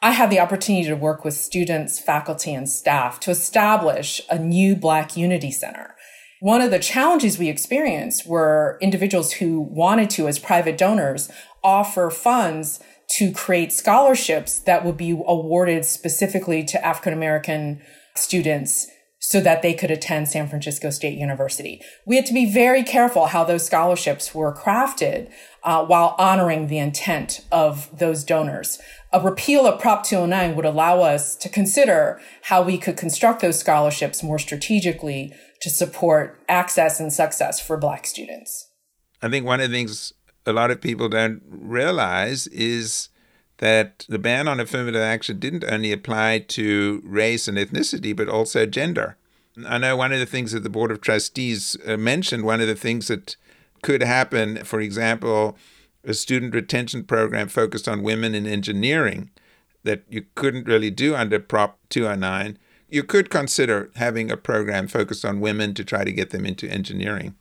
I 0.02 0.12
had 0.12 0.30
the 0.30 0.40
opportunity 0.40 0.88
to 0.88 0.96
work 0.96 1.26
with 1.26 1.34
students, 1.34 2.00
faculty, 2.00 2.54
and 2.54 2.70
staff 2.70 3.20
to 3.22 3.32
establish 3.32 4.22
a 4.30 4.38
new 4.38 4.76
Black 4.76 5.18
Unity 5.18 5.52
Center. 5.52 5.96
One 6.42 6.62
of 6.62 6.72
the 6.72 6.80
challenges 6.80 7.38
we 7.38 7.50
experienced 7.50 8.26
were 8.26 8.80
individuals 8.82 9.34
who 9.34 9.62
wanted 9.62 10.10
to, 10.12 10.28
as 10.28 10.40
private 10.40 10.76
donors, 10.76 11.30
offer 11.64 12.10
funds 12.10 12.80
to 13.18 13.32
create 13.32 13.72
scholarships 13.72 14.58
that 14.58 14.84
would 14.84 14.98
be 14.98 15.12
awarded 15.12 15.86
specifically 15.86 16.64
to 16.64 16.84
African 16.84 17.14
American 17.14 17.84
students 18.16 18.88
so 19.20 19.40
that 19.40 19.62
they 19.62 19.76
could 19.76 19.92
attend 19.92 20.30
San 20.30 20.48
Francisco 20.48 20.90
State 20.90 21.16
University. 21.16 21.80
We 22.08 22.16
had 22.16 22.26
to 22.26 22.34
be 22.34 22.52
very 22.52 22.82
careful 22.82 23.28
how 23.28 23.44
those 23.44 23.64
scholarships 23.64 24.34
were 24.34 24.52
crafted 24.52 25.32
uh, 25.64 25.86
while 25.86 26.16
honoring 26.18 26.66
the 26.66 26.80
intent 26.80 27.46
of 27.52 27.88
those 27.96 28.24
donors. 28.24 28.80
A 29.14 29.22
repeal 29.22 29.68
of 29.68 29.80
Prop 29.80 30.04
209 30.04 30.56
would 30.56 30.66
allow 30.66 31.02
us 31.02 31.36
to 31.36 31.50
consider 31.50 32.20
how 32.46 32.64
we 32.64 32.80
could 32.80 32.98
construct 32.98 33.42
those 33.42 33.60
scholarships 33.60 34.24
more 34.24 34.40
strategically 34.40 35.36
to 35.62 35.70
support 35.70 36.40
access 36.50 37.00
and 37.00 37.14
success 37.14 37.60
for 37.60 37.78
Black 37.78 38.06
students. 38.06 38.70
I 39.22 39.30
think 39.30 39.46
one 39.46 39.62
of 39.62 39.70
the 39.70 39.76
things 39.76 40.14
a 40.46 40.54
lot 40.54 40.72
of 40.72 40.82
people 40.82 41.08
don't 41.08 41.42
realize 41.48 42.48
is 42.48 43.10
that 43.58 44.06
the 44.10 44.18
ban 44.18 44.48
on 44.48 44.60
affirmative 44.60 45.02
action 45.02 45.40
didn't 45.40 45.64
only 45.64 45.92
apply 45.92 46.40
to 46.40 47.02
race 47.06 47.48
and 47.48 47.58
ethnicity, 47.58 48.16
but 48.16 48.28
also 48.28 48.66
gender. 48.66 49.18
I 49.68 49.78
know 49.78 49.96
one 49.96 50.12
of 50.12 50.20
the 50.20 50.26
things 50.26 50.52
that 50.54 50.64
the 50.64 50.70
Board 50.70 50.90
of 50.90 51.02
Trustees 51.02 51.78
uh, 51.86 51.96
mentioned, 51.98 52.44
one 52.44 52.62
of 52.62 52.68
the 52.68 52.76
things 52.76 53.08
that 53.08 53.36
could 53.84 54.02
happen, 54.02 54.64
for 54.64 54.80
example, 54.80 55.58
a 56.04 56.16
student 56.16 56.56
retention 56.56 57.04
program 57.04 57.48
focused 57.48 57.88
on 57.88 58.02
women 58.02 58.34
in 58.34 58.48
engineering 58.48 59.30
that 59.84 60.04
you 60.10 60.26
couldn't 60.34 60.68
really 60.68 60.90
do 60.90 61.16
under 61.16 61.40
Prop 61.40 61.78
209 61.90 62.58
you 62.92 63.04
could 63.04 63.30
consider 63.30 63.90
having 63.96 64.30
a 64.30 64.38
program 64.38 64.88
focused 64.88 65.24
on 65.24 65.40
women 65.40 65.74
to 65.74 65.84
try 65.84 66.04
to 66.04 66.12
get 66.12 66.30
them 66.32 66.46
into 66.46 66.70
engineering. 66.70 67.36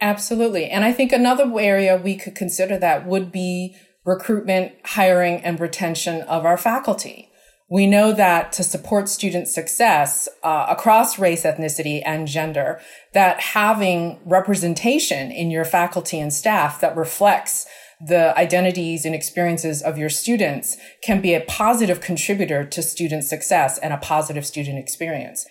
Absolutely. 0.00 0.66
And 0.66 0.84
I 0.84 0.92
think 0.92 1.10
another 1.10 1.50
area 1.58 1.96
we 1.96 2.16
could 2.16 2.34
consider 2.34 2.78
that 2.78 3.06
would 3.06 3.32
be 3.32 3.74
recruitment, 4.04 4.72
hiring, 4.84 5.40
and 5.40 5.58
retention 5.58 6.20
of 6.22 6.44
our 6.44 6.58
faculty. 6.58 7.30
We 7.70 7.86
know 7.86 8.12
that 8.12 8.52
to 8.52 8.62
support 8.62 9.08
student 9.08 9.48
success 9.48 10.28
uh, 10.42 10.66
across 10.68 11.18
race, 11.18 11.44
ethnicity, 11.44 12.02
and 12.04 12.28
gender, 12.28 12.80
that 13.14 13.40
having 13.40 14.20
representation 14.26 15.30
in 15.30 15.50
your 15.50 15.64
faculty 15.64 16.20
and 16.20 16.32
staff 16.32 16.80
that 16.82 16.94
reflects 16.94 17.66
the 18.06 18.36
identities 18.36 19.04
and 19.04 19.14
experiences 19.14 19.82
of 19.82 19.96
your 19.96 20.10
students 20.10 20.76
can 21.02 21.20
be 21.20 21.34
a 21.34 21.40
positive 21.40 22.00
contributor 22.00 22.64
to 22.64 22.82
student 22.82 23.24
success 23.24 23.78
and 23.78 23.92
a 23.92 23.98
positive 23.98 24.44
student 24.44 24.78
experience. 24.78 25.46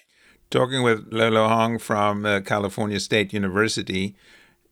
Talking 0.51 0.83
with 0.83 1.09
Luoluo 1.09 1.47
Hong 1.47 1.79
from 1.79 2.25
uh, 2.25 2.41
California 2.41 2.99
State 2.99 3.33
University, 3.33 4.15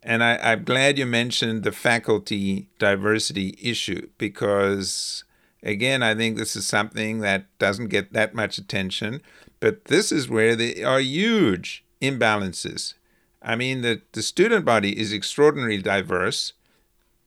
and 0.04 0.24
I, 0.24 0.38
I'm 0.38 0.64
glad 0.64 1.00
you 1.00 1.06
mentioned 1.06 1.64
the 1.64 1.72
faculty 1.72 2.70
diversity 2.78 3.58
issue 3.62 4.10
because, 4.18 5.24
again, 5.64 6.04
I 6.04 6.14
think 6.14 6.38
this 6.38 6.56
is 6.56 6.68
something 6.68 7.20
that 7.20 7.46
doesn't 7.58 7.88
get 7.88 8.14
that 8.14 8.36
much 8.36 8.58
attention, 8.58 9.22
but 9.60 9.86
this 9.86 10.12
is 10.12 10.30
where 10.30 10.56
there 10.56 10.88
are 10.88 11.00
huge 11.00 11.84
imbalances. 12.00 12.94
I 13.42 13.56
mean, 13.56 13.82
the, 13.82 14.02
the 14.12 14.22
student 14.22 14.66
body 14.66 15.00
is 15.00 15.12
extraordinarily 15.12 15.82
diverse 15.82 16.54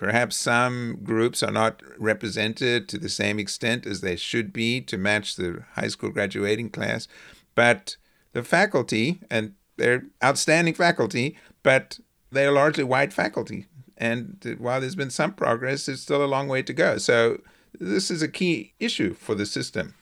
Perhaps 0.04 0.36
some 0.36 0.98
groups 1.02 1.42
are 1.42 1.50
not 1.50 1.80
represented 1.98 2.90
to 2.90 2.98
the 2.98 3.08
same 3.08 3.38
extent 3.38 3.86
as 3.86 4.02
they 4.02 4.16
should 4.16 4.52
be 4.52 4.82
to 4.82 4.98
match 4.98 5.36
the 5.36 5.64
high 5.76 5.88
school 5.88 6.10
graduating 6.10 6.68
class, 6.68 7.08
but 7.54 7.96
the 8.34 8.42
faculty, 8.42 9.22
and 9.30 9.54
they're 9.78 10.04
outstanding 10.22 10.74
faculty, 10.74 11.38
but 11.62 11.98
they 12.30 12.44
are 12.44 12.52
largely 12.52 12.84
white 12.84 13.14
faculty. 13.14 13.64
And 13.96 14.56
while 14.58 14.78
there's 14.78 14.94
been 14.94 15.08
some 15.08 15.32
progress, 15.32 15.86
there's 15.86 16.02
still 16.02 16.22
a 16.22 16.26
long 16.26 16.48
way 16.48 16.60
to 16.64 16.74
go. 16.74 16.98
So 16.98 17.40
this 17.80 18.10
is 18.10 18.20
a 18.20 18.28
key 18.28 18.74
issue 18.78 19.14
for 19.14 19.34
the 19.34 19.46
system. 19.46 19.94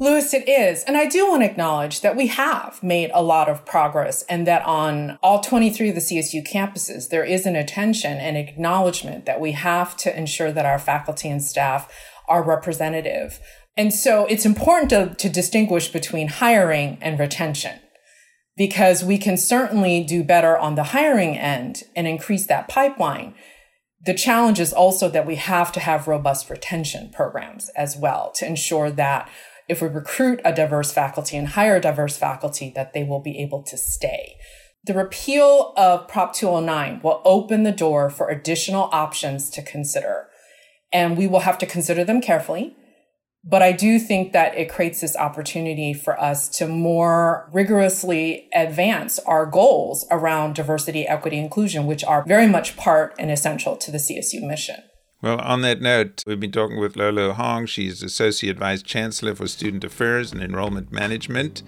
Louis, 0.00 0.34
it 0.34 0.48
is. 0.48 0.82
And 0.84 0.96
I 0.96 1.06
do 1.06 1.28
want 1.28 1.42
to 1.42 1.50
acknowledge 1.50 2.00
that 2.00 2.16
we 2.16 2.26
have 2.26 2.82
made 2.82 3.12
a 3.14 3.22
lot 3.22 3.48
of 3.48 3.64
progress 3.64 4.22
and 4.22 4.44
that 4.46 4.64
on 4.66 5.18
all 5.22 5.40
23 5.40 5.90
of 5.90 5.94
the 5.94 6.00
CSU 6.00 6.44
campuses, 6.44 7.10
there 7.10 7.24
is 7.24 7.46
an 7.46 7.54
attention 7.54 8.18
and 8.18 8.36
acknowledgement 8.36 9.24
that 9.26 9.40
we 9.40 9.52
have 9.52 9.96
to 9.98 10.16
ensure 10.16 10.50
that 10.50 10.66
our 10.66 10.80
faculty 10.80 11.28
and 11.28 11.42
staff 11.42 11.92
are 12.28 12.42
representative. 12.42 13.38
And 13.76 13.94
so 13.94 14.26
it's 14.26 14.44
important 14.44 14.90
to, 14.90 15.14
to 15.14 15.32
distinguish 15.32 15.88
between 15.88 16.26
hiring 16.26 16.98
and 17.00 17.18
retention 17.18 17.78
because 18.56 19.04
we 19.04 19.18
can 19.18 19.36
certainly 19.36 20.02
do 20.02 20.24
better 20.24 20.58
on 20.58 20.74
the 20.74 20.84
hiring 20.84 21.36
end 21.36 21.84
and 21.94 22.08
increase 22.08 22.46
that 22.46 22.68
pipeline. 22.68 23.34
The 24.04 24.14
challenge 24.14 24.60
is 24.60 24.72
also 24.72 25.08
that 25.08 25.26
we 25.26 25.36
have 25.36 25.70
to 25.72 25.80
have 25.80 26.08
robust 26.08 26.50
retention 26.50 27.10
programs 27.12 27.68
as 27.70 27.96
well 27.96 28.32
to 28.36 28.46
ensure 28.46 28.90
that 28.90 29.28
if 29.68 29.80
we 29.80 29.88
recruit 29.88 30.40
a 30.44 30.52
diverse 30.52 30.92
faculty 30.92 31.36
and 31.36 31.48
hire 31.48 31.76
a 31.76 31.80
diverse 31.80 32.16
faculty, 32.16 32.72
that 32.74 32.92
they 32.92 33.04
will 33.04 33.20
be 33.20 33.38
able 33.38 33.62
to 33.62 33.76
stay. 33.76 34.36
The 34.84 34.94
repeal 34.94 35.72
of 35.76 36.08
Prop 36.08 36.34
209 36.34 37.00
will 37.02 37.22
open 37.24 37.62
the 37.62 37.72
door 37.72 38.10
for 38.10 38.28
additional 38.28 38.90
options 38.92 39.48
to 39.50 39.62
consider, 39.62 40.28
and 40.92 41.16
we 41.16 41.26
will 41.26 41.40
have 41.40 41.56
to 41.58 41.66
consider 41.66 42.04
them 42.04 42.20
carefully. 42.20 42.76
But 43.46 43.62
I 43.62 43.72
do 43.72 43.98
think 43.98 44.32
that 44.32 44.56
it 44.56 44.70
creates 44.70 45.00
this 45.00 45.16
opportunity 45.16 45.92
for 45.92 46.18
us 46.20 46.48
to 46.58 46.66
more 46.66 47.50
rigorously 47.52 48.48
advance 48.54 49.18
our 49.20 49.44
goals 49.44 50.06
around 50.10 50.54
diversity, 50.54 51.06
equity, 51.06 51.38
inclusion, 51.38 51.86
which 51.86 52.04
are 52.04 52.24
very 52.26 52.46
much 52.46 52.76
part 52.76 53.14
and 53.18 53.30
essential 53.30 53.76
to 53.76 53.90
the 53.90 53.98
CSU 53.98 54.46
mission. 54.46 54.82
Well, 55.24 55.40
on 55.40 55.62
that 55.62 55.80
note, 55.80 56.22
we've 56.26 56.38
been 56.38 56.52
talking 56.52 56.78
with 56.78 56.96
Luoluo 56.96 57.32
Hong. 57.32 57.64
She's 57.64 58.02
Associate 58.02 58.58
Vice 58.58 58.82
Chancellor 58.82 59.34
for 59.34 59.48
Student 59.48 59.82
Affairs 59.82 60.32
and 60.32 60.42
Enrollment 60.42 60.92
Management 60.92 61.62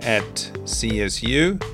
at 0.00 0.22
CSU. 0.64 1.64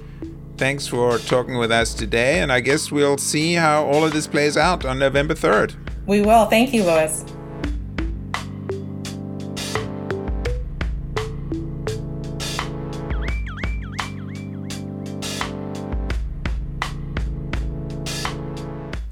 Thanks 0.56 0.86
for 0.86 1.18
talking 1.18 1.58
with 1.58 1.72
us 1.72 1.94
today, 1.94 2.38
and 2.38 2.52
I 2.52 2.60
guess 2.60 2.92
we'll 2.92 3.18
see 3.18 3.54
how 3.54 3.86
all 3.86 4.04
of 4.04 4.12
this 4.12 4.28
plays 4.28 4.56
out 4.56 4.84
on 4.84 5.00
November 5.00 5.34
3rd. 5.34 5.74
We 6.06 6.20
will. 6.20 6.46
Thank 6.46 6.72
you, 6.72 6.84
Louis. 6.84 7.24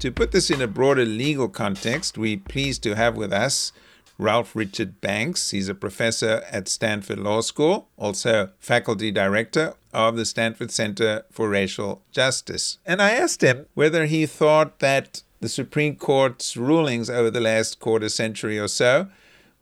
To 0.05 0.11
put 0.11 0.31
this 0.31 0.51
in 0.51 0.61
a 0.61 0.67
broader 0.67 1.03
legal 1.03 1.49
context, 1.49 2.15
we're 2.15 2.37
pleased 2.37 2.83
to 2.83 2.95
have 2.95 3.17
with 3.17 3.33
us 3.33 3.71
Ralph 4.19 4.55
Richard 4.55 5.01
Banks. 5.01 5.49
He's 5.49 5.67
a 5.67 5.73
professor 5.73 6.43
at 6.51 6.67
Stanford 6.67 7.17
Law 7.17 7.41
School, 7.41 7.89
also 7.97 8.51
faculty 8.59 9.09
director 9.09 9.73
of 9.95 10.15
the 10.15 10.23
Stanford 10.23 10.69
Center 10.69 11.23
for 11.31 11.49
Racial 11.49 12.03
Justice. 12.11 12.77
And 12.85 13.01
I 13.01 13.13
asked 13.13 13.41
him 13.41 13.65
whether 13.73 14.05
he 14.05 14.27
thought 14.27 14.77
that 14.77 15.23
the 15.41 15.49
Supreme 15.49 15.95
Court's 15.95 16.55
rulings 16.55 17.09
over 17.09 17.31
the 17.31 17.41
last 17.41 17.79
quarter 17.79 18.09
century 18.09 18.59
or 18.59 18.67
so 18.67 19.07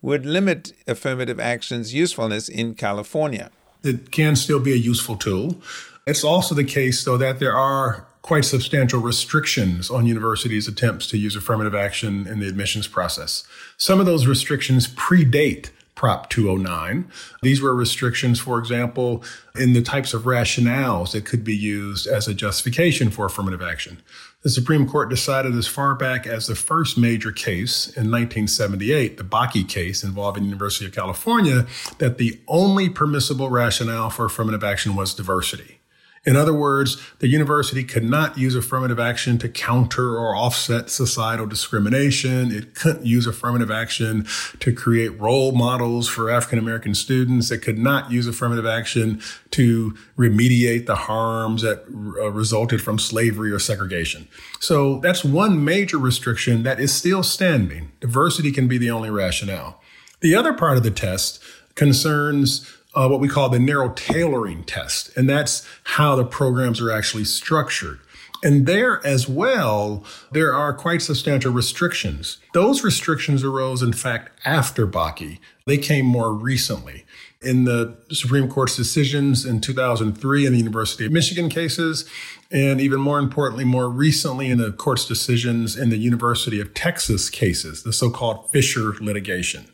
would 0.01 0.25
limit 0.25 0.73
affirmative 0.85 1.39
action's 1.39 1.93
usefulness 1.93 2.49
in 2.49 2.75
California. 2.75 3.49
It 3.81 4.11
can 4.11 4.35
still 4.35 4.59
be 4.59 4.73
a 4.73 4.75
useful 4.75 5.15
tool. 5.15 5.61
It's 6.05 6.25
also 6.25 6.53
the 6.53 6.65
case, 6.65 7.05
though, 7.05 7.15
that 7.15 7.39
there 7.39 7.55
are 7.55 8.07
quite 8.23 8.45
substantial 8.45 9.01
restrictions 9.01 9.91
on 9.91 10.07
universities' 10.07 10.67
attempts 10.67 11.07
to 11.07 11.17
use 11.17 11.35
affirmative 11.35 11.75
action 11.75 12.25
in 12.25 12.39
the 12.39 12.47
admissions 12.47 12.87
process. 12.87 13.43
Some 13.77 13.99
of 13.99 14.05
those 14.05 14.25
restrictions 14.25 14.87
predate 14.87 15.69
Prop 15.95 16.29
209. 16.29 17.05
These 17.43 17.61
were 17.61 17.75
restrictions, 17.75 18.39
for 18.39 18.57
example, 18.57 19.23
in 19.55 19.73
the 19.73 19.81
types 19.81 20.13
of 20.13 20.23
rationales 20.23 21.11
that 21.11 21.25
could 21.25 21.43
be 21.43 21.55
used 21.55 22.07
as 22.07 22.27
a 22.27 22.33
justification 22.33 23.11
for 23.11 23.25
affirmative 23.25 23.61
action. 23.61 24.01
The 24.41 24.49
Supreme 24.49 24.89
Court 24.89 25.09
decided 25.09 25.55
as 25.55 25.67
far 25.67 25.93
back 25.93 26.25
as 26.25 26.47
the 26.47 26.55
first 26.55 26.97
major 26.97 27.31
case 27.31 27.87
in 27.87 28.09
1978, 28.09 29.17
the 29.17 29.23
Bakke 29.23 29.69
case 29.69 30.03
involving 30.03 30.43
the 30.43 30.49
University 30.49 30.85
of 30.85 30.93
California, 30.93 31.67
that 31.99 32.17
the 32.17 32.39
only 32.47 32.89
permissible 32.89 33.49
rationale 33.49 34.09
for 34.09 34.25
affirmative 34.25 34.63
action 34.63 34.95
was 34.95 35.13
diversity. 35.13 35.79
In 36.25 36.37
other 36.37 36.53
words, 36.53 37.01
the 37.19 37.27
university 37.27 37.83
could 37.83 38.03
not 38.03 38.37
use 38.37 38.55
affirmative 38.55 38.97
action 38.99 39.37
to 39.39 39.49
counter 39.49 40.17
or 40.17 40.35
offset 40.35 40.89
societal 40.89 41.45
discrimination. 41.45 42.49
It 42.49 42.75
couldn't 42.75 43.05
use 43.05 43.27
affirmative 43.27 43.69
action 43.69 44.25
to 44.59 44.71
create 44.71 45.19
role 45.19 45.51
models 45.51 46.07
for 46.07 46.29
African 46.29 46.59
American 46.59 46.95
students. 46.95 47.51
It 47.51 47.57
could 47.57 47.77
not 47.77 48.09
use 48.09 48.25
affirmative 48.25 48.65
action 48.65 49.21
to 49.51 49.97
remediate 50.17 50.85
the 50.85 50.95
harms 50.95 51.61
that 51.61 51.83
uh, 51.89 52.31
resulted 52.31 52.81
from 52.81 52.99
slavery 52.99 53.51
or 53.51 53.59
segregation. 53.59 54.29
So 54.61 54.99
that's 54.99 55.25
one 55.25 55.65
major 55.65 55.97
restriction 55.97 56.63
that 56.63 56.79
is 56.79 56.93
still 56.93 57.23
standing. 57.23 57.91
Diversity 57.99 58.53
can 58.53 58.69
be 58.69 58.77
the 58.77 58.91
only 58.91 59.09
rationale. 59.09 59.81
The 60.21 60.35
other 60.35 60.53
part 60.53 60.77
of 60.77 60.83
the 60.83 60.91
test 60.91 61.43
concerns 61.75 62.65
uh, 62.95 63.07
what 63.07 63.19
we 63.19 63.27
call 63.27 63.49
the 63.49 63.59
narrow 63.59 63.89
tailoring 63.89 64.63
test. 64.63 65.15
And 65.17 65.29
that's 65.29 65.67
how 65.83 66.15
the 66.15 66.25
programs 66.25 66.79
are 66.81 66.91
actually 66.91 67.25
structured. 67.25 67.99
And 68.43 68.65
there 68.65 69.05
as 69.05 69.27
well, 69.27 70.03
there 70.31 70.53
are 70.53 70.73
quite 70.73 71.01
substantial 71.01 71.53
restrictions. 71.53 72.39
Those 72.53 72.83
restrictions 72.83 73.43
arose, 73.43 73.81
in 73.81 73.93
fact, 73.93 74.37
after 74.45 74.85
Bakke. 74.85 75.39
They 75.65 75.77
came 75.77 76.05
more 76.05 76.33
recently. 76.33 77.05
In 77.41 77.63
the 77.63 77.95
Supreme 78.11 78.49
Court's 78.49 78.75
decisions 78.75 79.45
in 79.45 79.61
2003 79.61 80.45
in 80.45 80.51
the 80.51 80.59
University 80.59 81.05
of 81.05 81.11
Michigan 81.11 81.49
cases, 81.49 82.05
and 82.51 82.79
even 82.79 82.99
more 82.99 83.19
importantly, 83.19 83.65
more 83.65 83.89
recently 83.89 84.49
in 84.49 84.59
the 84.59 84.71
court's 84.71 85.05
decisions 85.05 85.75
in 85.77 85.89
the 85.89 85.97
University 85.97 86.61
of 86.61 86.73
Texas 86.73 87.29
cases, 87.29 87.83
the 87.83 87.91
so 87.91 88.09
called 88.09 88.49
Fisher 88.51 88.93
litigation. 89.01 89.65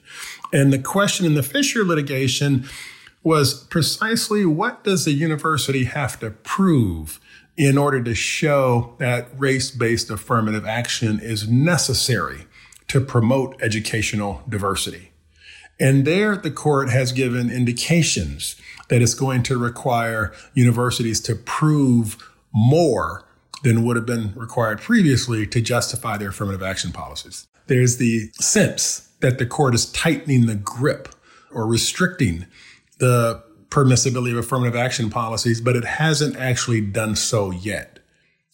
And 0.52 0.72
the 0.74 0.80
question 0.80 1.26
in 1.26 1.34
the 1.36 1.44
Fisher 1.44 1.84
litigation 1.84 2.68
was 3.24 3.66
precisely 3.66 4.46
what 4.46 4.84
does 4.84 5.06
the 5.06 5.12
university 5.12 5.86
have 5.86 6.20
to 6.20 6.32
prove 6.32 7.20
in 7.58 7.78
order 7.78 8.02
to 8.02 8.16
show 8.16 8.96
that 9.00 9.28
race-based 9.38 10.10
affirmative 10.10 10.66
action 10.66 11.20
is 11.22 11.50
necessary 11.50 12.46
to 12.88 13.02
promote 13.02 13.62
educational 13.62 14.42
diversity. 14.48 15.12
And 15.80 16.06
there 16.06 16.36
the 16.36 16.52
court 16.52 16.90
has 16.90 17.12
given 17.12 17.52
indications 17.52 18.56
that 18.90 19.02
it's 19.02 19.14
going 19.14 19.44
to 19.44 19.58
require 19.58 20.34
universities 20.54 21.20
to 21.22 21.36
prove 21.36 22.18
more 22.54 23.26
than 23.64 23.84
would 23.84 23.96
have 23.96 24.06
been 24.06 24.34
required 24.36 24.80
previously 24.80 25.46
to 25.48 25.62
justify 25.62 26.18
their 26.18 26.30
affirmative 26.30 26.64
action 26.64 26.92
policies. 26.92 27.48
There's 27.68 27.98
the 27.98 28.32
sense 28.34 29.10
that 29.20 29.38
the 29.38 29.46
court 29.46 29.76
is 29.76 29.92
tightening 29.92 30.46
the 30.46 30.56
grip 30.56 31.10
or 31.52 31.68
restricting 31.68 32.46
the 33.00 33.44
permissibility 33.70 34.32
of 34.32 34.38
affirmative 34.38 34.76
action 34.76 35.10
policies, 35.10 35.62
but 35.62 35.76
it 35.76 35.86
hasn't 35.86 36.36
actually 36.38 36.82
done 36.82 37.16
so 37.16 37.52
yet. 37.52 38.00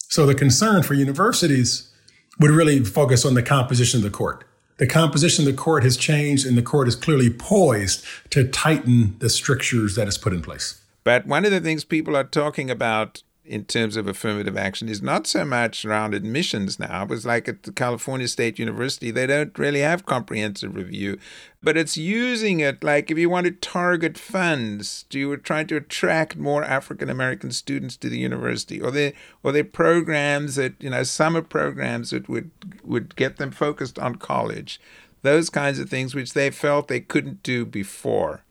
So 0.08 0.26
the 0.26 0.34
concern 0.34 0.82
for 0.82 0.94
universities 0.94 1.90
would 2.38 2.50
really 2.50 2.84
focus 2.84 3.24
on 3.24 3.34
the 3.34 3.42
composition 3.42 3.98
of 3.98 4.04
the 4.04 4.10
court. 4.10 4.44
The 4.78 4.86
composition 4.86 5.46
of 5.46 5.54
the 5.54 5.60
court 5.60 5.84
has 5.84 5.96
changed, 5.96 6.46
and 6.46 6.56
the 6.56 6.62
court 6.62 6.86
is 6.86 6.94
clearly 6.94 7.30
poised 7.30 8.04
to 8.30 8.46
tighten 8.46 9.16
the 9.20 9.30
strictures 9.30 9.94
that 9.94 10.06
is 10.06 10.18
put 10.18 10.34
in 10.34 10.42
place. 10.42 10.82
But 11.02 11.26
one 11.26 11.44
of 11.44 11.50
the 11.50 11.60
things 11.60 11.84
people 11.84 12.14
are 12.16 12.24
talking 12.24 12.70
about 12.70 13.22
in 13.46 13.64
terms 13.64 13.96
of 13.96 14.06
affirmative 14.06 14.56
action 14.56 14.88
is 14.88 15.02
not 15.02 15.26
so 15.26 15.44
much 15.44 15.84
around 15.84 16.14
admissions 16.14 16.78
now. 16.78 17.04
It 17.04 17.08
was 17.08 17.24
like 17.24 17.48
at 17.48 17.62
the 17.62 17.72
California 17.72 18.28
State 18.28 18.58
University, 18.58 19.10
they 19.10 19.26
don't 19.26 19.56
really 19.58 19.80
have 19.80 20.06
comprehensive 20.06 20.74
review, 20.74 21.18
but 21.62 21.76
it's 21.76 21.96
using 21.96 22.60
it 22.60 22.82
like 22.82 23.10
if 23.10 23.18
you 23.18 23.30
want 23.30 23.46
to 23.46 23.52
target 23.52 24.18
funds, 24.18 25.04
do 25.10 25.18
you 25.18 25.28
were 25.28 25.36
trying 25.36 25.66
to 25.68 25.76
attract 25.76 26.36
more 26.36 26.64
African 26.64 27.10
American 27.10 27.50
students 27.50 27.96
to 27.98 28.08
the 28.08 28.18
university, 28.18 28.80
or 28.80 28.90
they 28.90 29.14
or 29.42 29.52
they 29.52 29.62
programs 29.62 30.56
that 30.56 30.74
you 30.80 30.90
know 30.90 31.02
summer 31.02 31.42
programs 31.42 32.10
that 32.10 32.28
would 32.28 32.50
would 32.84 33.16
get 33.16 33.36
them 33.36 33.50
focused 33.50 33.98
on 33.98 34.16
college, 34.16 34.80
those 35.22 35.50
kinds 35.50 35.78
of 35.78 35.88
things 35.90 36.14
which 36.14 36.32
they 36.34 36.50
felt 36.50 36.88
they 36.88 37.00
couldn't 37.00 37.42
do 37.42 37.64
before. 37.64 38.42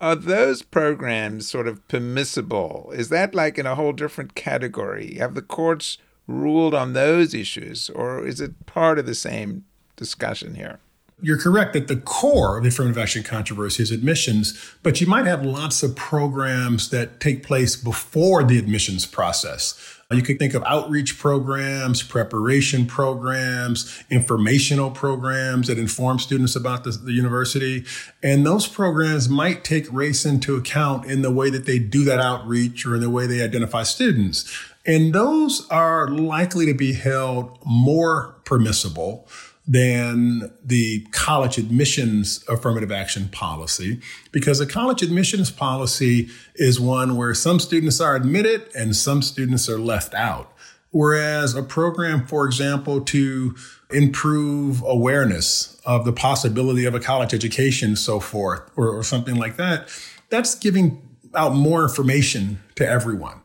Are 0.00 0.14
those 0.14 0.60
programs 0.62 1.48
sort 1.48 1.66
of 1.66 1.86
permissible? 1.88 2.92
Is 2.94 3.08
that 3.08 3.34
like 3.34 3.58
in 3.58 3.64
a 3.64 3.74
whole 3.74 3.92
different 3.92 4.34
category? 4.34 5.14
Have 5.14 5.34
the 5.34 5.42
courts 5.42 5.96
ruled 6.26 6.74
on 6.74 6.92
those 6.92 7.32
issues, 7.32 7.88
or 7.90 8.26
is 8.26 8.40
it 8.40 8.66
part 8.66 8.98
of 8.98 9.06
the 9.06 9.14
same 9.14 9.64
discussion 9.96 10.54
here? 10.54 10.80
You're 11.22 11.38
correct 11.38 11.72
that 11.72 11.88
the 11.88 11.96
core 11.96 12.58
of 12.58 12.62
the 12.62 12.68
affirmative 12.68 12.98
action 12.98 13.22
controversy 13.22 13.82
is 13.82 13.90
admissions, 13.90 14.74
but 14.82 15.00
you 15.00 15.06
might 15.06 15.24
have 15.24 15.46
lots 15.46 15.82
of 15.82 15.96
programs 15.96 16.90
that 16.90 17.20
take 17.20 17.42
place 17.42 17.74
before 17.74 18.44
the 18.44 18.58
admissions 18.58 19.06
process. 19.06 19.96
You 20.10 20.22
could 20.22 20.38
think 20.38 20.54
of 20.54 20.62
outreach 20.64 21.18
programs, 21.18 22.02
preparation 22.02 22.86
programs, 22.86 24.04
informational 24.08 24.90
programs 24.90 25.66
that 25.66 25.78
inform 25.78 26.20
students 26.20 26.54
about 26.54 26.84
the, 26.84 26.90
the, 26.90 27.12
university. 27.12 27.84
And 28.22 28.46
those 28.46 28.68
programs 28.68 29.28
might 29.28 29.64
take 29.64 29.92
race 29.92 30.24
into 30.24 30.54
account 30.54 31.06
in 31.06 31.22
the 31.22 31.32
way 31.32 31.50
that 31.50 31.66
they 31.66 31.80
do 31.80 32.04
that 32.04 32.20
outreach 32.20 32.86
or 32.86 32.94
in 32.94 33.00
the 33.00 33.10
way 33.10 33.26
they 33.26 33.42
identify 33.42 33.82
students. 33.82 34.44
And 34.84 35.12
those 35.12 35.66
are 35.70 36.08
likely 36.08 36.66
to 36.66 36.74
be 36.74 36.92
held 36.92 37.58
more 37.64 38.36
permissible 38.44 39.26
than 39.66 40.52
the 40.64 41.00
college 41.10 41.58
admissions 41.58 42.44
affirmative 42.48 42.92
action 42.92 43.28
policy 43.28 44.00
because 44.30 44.60
a 44.60 44.66
college 44.66 45.02
admissions 45.02 45.50
policy 45.50 46.28
is 46.54 46.78
one 46.78 47.16
where 47.16 47.34
some 47.34 47.58
students 47.58 48.00
are 48.00 48.14
admitted 48.14 48.68
and 48.76 48.94
some 48.94 49.22
students 49.22 49.68
are 49.68 49.78
left 49.78 50.14
out. 50.14 50.52
Whereas 50.92 51.54
a 51.54 51.62
program, 51.62 52.26
for 52.26 52.46
example, 52.46 53.00
to 53.02 53.56
improve 53.90 54.82
awareness 54.82 55.80
of 55.84 56.04
the 56.04 56.12
possibility 56.12 56.84
of 56.84 56.94
a 56.94 57.00
college 57.00 57.34
education, 57.34 57.96
so 57.96 58.20
forth, 58.20 58.70
or, 58.76 58.88
or 58.88 59.02
something 59.02 59.34
like 59.34 59.56
that, 59.56 59.88
that's 60.30 60.54
giving 60.54 61.02
out 61.34 61.54
more 61.54 61.82
information 61.82 62.60
to 62.76 62.88
everyone. 62.88 63.42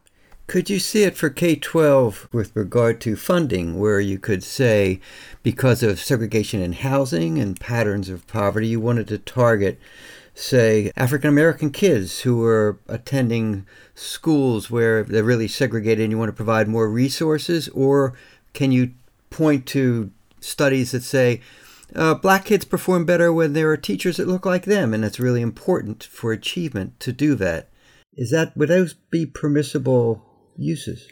Could 0.48 0.70
you 0.70 0.80
see 0.80 1.04
it 1.04 1.16
for 1.16 1.30
K 1.30 1.56
12 1.56 2.28
with 2.34 2.56
regard 2.56 3.00
to 3.02 3.16
funding, 3.16 3.80
where 3.80 4.00
you 4.00 4.20
could 4.20 4.44
say, 4.44 5.00
because 5.44 5.82
of 5.82 6.00
segregation 6.00 6.62
in 6.62 6.74
housing 6.74 7.40
and 7.40 7.60
patterns 7.60 8.10
of 8.10 8.28
poverty, 8.28 8.68
you 8.68 8.80
wanted 8.80 9.08
to 9.08 9.18
target, 9.18 9.80
say, 10.36 10.92
African 10.98 11.30
American 11.30 11.72
kids 11.72 12.22
who 12.22 12.44
are 12.44 12.78
attending 12.90 13.66
schools 13.96 14.70
where 14.70 15.04
they're 15.04 15.24
really 15.24 15.48
segregated 15.48 16.04
and 16.04 16.12
you 16.12 16.18
want 16.18 16.30
to 16.30 16.34
provide 16.34 16.68
more 16.68 16.90
resources? 16.90 17.70
Or 17.70 18.14
can 18.54 18.74
you 18.74 18.92
point 19.30 19.66
to 19.68 20.12
studies 20.42 20.92
that 20.92 21.04
say, 21.04 21.42
uh, 21.96 22.14
black 22.14 22.46
kids 22.46 22.66
perform 22.66 23.06
better 23.06 23.34
when 23.34 23.54
there 23.54 23.70
are 23.70 23.78
teachers 23.78 24.18
that 24.18 24.28
look 24.28 24.46
like 24.46 24.66
them, 24.66 24.94
and 24.94 25.04
it's 25.04 25.20
really 25.20 25.42
important 25.42 26.04
for 26.04 26.32
achievement 26.32 27.00
to 27.00 27.12
do 27.12 27.36
that. 27.36 27.68
Is 28.16 28.32
that 28.32 28.56
would 28.56 28.70
those 28.70 28.94
be 29.10 29.26
permissible 29.26 30.26
uses. 30.62 31.08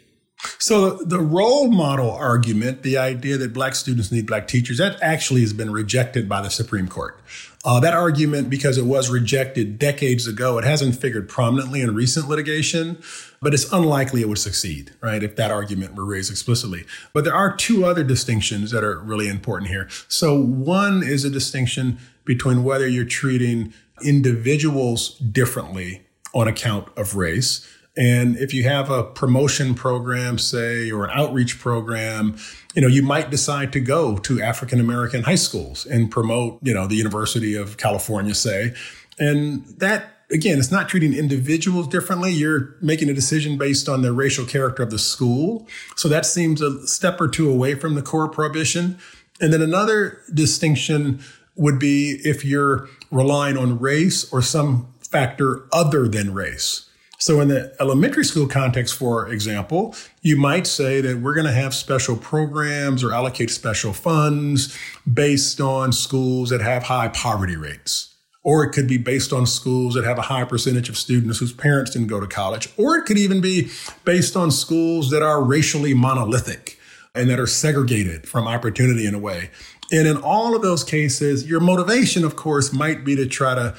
So 0.58 0.90
the 1.04 1.20
role 1.20 1.70
model 1.70 2.10
argument, 2.10 2.82
the 2.82 2.96
idea 2.96 3.36
that 3.36 3.52
black 3.52 3.74
students 3.74 4.10
need 4.10 4.26
black 4.26 4.48
teachers, 4.48 4.78
that 4.78 5.00
actually 5.02 5.42
has 5.42 5.52
been 5.52 5.70
rejected 5.70 6.28
by 6.28 6.40
the 6.40 6.48
Supreme 6.48 6.88
Court. 6.88 7.20
Uh, 7.62 7.78
that 7.80 7.92
argument, 7.92 8.48
because 8.48 8.78
it 8.78 8.86
was 8.86 9.10
rejected 9.10 9.78
decades 9.78 10.26
ago, 10.26 10.56
it 10.56 10.64
hasn't 10.64 10.96
figured 10.96 11.28
prominently 11.28 11.82
in 11.82 11.94
recent 11.94 12.26
litigation, 12.26 13.02
but 13.42 13.52
it's 13.52 13.70
unlikely 13.70 14.22
it 14.22 14.28
would 14.30 14.38
succeed, 14.38 14.92
right, 15.02 15.22
if 15.22 15.36
that 15.36 15.50
argument 15.50 15.94
were 15.94 16.06
raised 16.06 16.30
explicitly. 16.30 16.86
But 17.12 17.24
there 17.24 17.34
are 17.34 17.54
two 17.54 17.84
other 17.84 18.02
distinctions 18.02 18.70
that 18.70 18.82
are 18.82 18.98
really 18.98 19.28
important 19.28 19.70
here. 19.70 19.88
So 20.08 20.40
one 20.40 21.02
is 21.02 21.24
a 21.24 21.30
distinction 21.30 21.98
between 22.24 22.64
whether 22.64 22.88
you're 22.88 23.04
treating 23.04 23.74
individuals 24.02 25.18
differently 25.18 26.06
on 26.32 26.48
account 26.48 26.88
of 26.96 27.14
race 27.14 27.66
and 27.96 28.36
if 28.36 28.54
you 28.54 28.64
have 28.64 28.88
a 28.88 29.02
promotion 29.02 29.74
program, 29.74 30.38
say, 30.38 30.90
or 30.90 31.04
an 31.04 31.10
outreach 31.12 31.58
program, 31.58 32.36
you 32.74 32.82
know, 32.82 32.88
you 32.88 33.02
might 33.02 33.30
decide 33.30 33.72
to 33.72 33.80
go 33.80 34.16
to 34.18 34.40
African 34.40 34.78
American 34.80 35.24
high 35.24 35.34
schools 35.34 35.86
and 35.86 36.10
promote, 36.10 36.60
you 36.62 36.72
know, 36.72 36.86
the 36.86 36.94
University 36.94 37.54
of 37.54 37.76
California, 37.76 38.34
say. 38.34 38.74
And 39.18 39.66
that, 39.78 40.04
again, 40.30 40.58
it's 40.58 40.70
not 40.70 40.88
treating 40.88 41.12
individuals 41.12 41.88
differently. 41.88 42.32
You're 42.32 42.76
making 42.80 43.10
a 43.10 43.14
decision 43.14 43.58
based 43.58 43.88
on 43.88 44.02
the 44.02 44.12
racial 44.12 44.46
character 44.46 44.84
of 44.84 44.90
the 44.90 44.98
school. 44.98 45.66
So 45.96 46.08
that 46.08 46.24
seems 46.24 46.62
a 46.62 46.86
step 46.86 47.20
or 47.20 47.26
two 47.26 47.50
away 47.50 47.74
from 47.74 47.96
the 47.96 48.02
core 48.02 48.28
prohibition. 48.28 48.98
And 49.40 49.52
then 49.52 49.62
another 49.62 50.20
distinction 50.32 51.20
would 51.56 51.80
be 51.80 52.20
if 52.24 52.44
you're 52.44 52.88
relying 53.10 53.58
on 53.58 53.80
race 53.80 54.32
or 54.32 54.42
some 54.42 54.94
factor 55.00 55.66
other 55.72 56.06
than 56.06 56.32
race. 56.32 56.86
So, 57.20 57.38
in 57.42 57.48
the 57.48 57.76
elementary 57.78 58.24
school 58.24 58.48
context, 58.48 58.94
for 58.94 59.28
example, 59.28 59.94
you 60.22 60.38
might 60.38 60.66
say 60.66 61.02
that 61.02 61.18
we're 61.18 61.34
going 61.34 61.46
to 61.46 61.52
have 61.52 61.74
special 61.74 62.16
programs 62.16 63.04
or 63.04 63.12
allocate 63.12 63.50
special 63.50 63.92
funds 63.92 64.74
based 65.12 65.60
on 65.60 65.92
schools 65.92 66.48
that 66.48 66.62
have 66.62 66.84
high 66.84 67.08
poverty 67.08 67.56
rates. 67.56 68.14
Or 68.42 68.64
it 68.64 68.70
could 68.70 68.88
be 68.88 68.96
based 68.96 69.34
on 69.34 69.44
schools 69.44 69.92
that 69.94 70.04
have 70.04 70.16
a 70.16 70.22
high 70.22 70.44
percentage 70.44 70.88
of 70.88 70.96
students 70.96 71.38
whose 71.38 71.52
parents 71.52 71.90
didn't 71.90 72.08
go 72.08 72.20
to 72.20 72.26
college. 72.26 72.70
Or 72.78 72.96
it 72.96 73.04
could 73.04 73.18
even 73.18 73.42
be 73.42 73.70
based 74.06 74.34
on 74.34 74.50
schools 74.50 75.10
that 75.10 75.22
are 75.22 75.44
racially 75.44 75.92
monolithic 75.92 76.78
and 77.14 77.28
that 77.28 77.38
are 77.38 77.46
segregated 77.46 78.26
from 78.26 78.48
opportunity 78.48 79.04
in 79.04 79.14
a 79.14 79.18
way. 79.18 79.50
And 79.92 80.08
in 80.08 80.16
all 80.16 80.56
of 80.56 80.62
those 80.62 80.84
cases, 80.84 81.46
your 81.46 81.60
motivation, 81.60 82.24
of 82.24 82.36
course, 82.36 82.72
might 82.72 83.04
be 83.04 83.14
to 83.16 83.26
try 83.26 83.54
to 83.54 83.74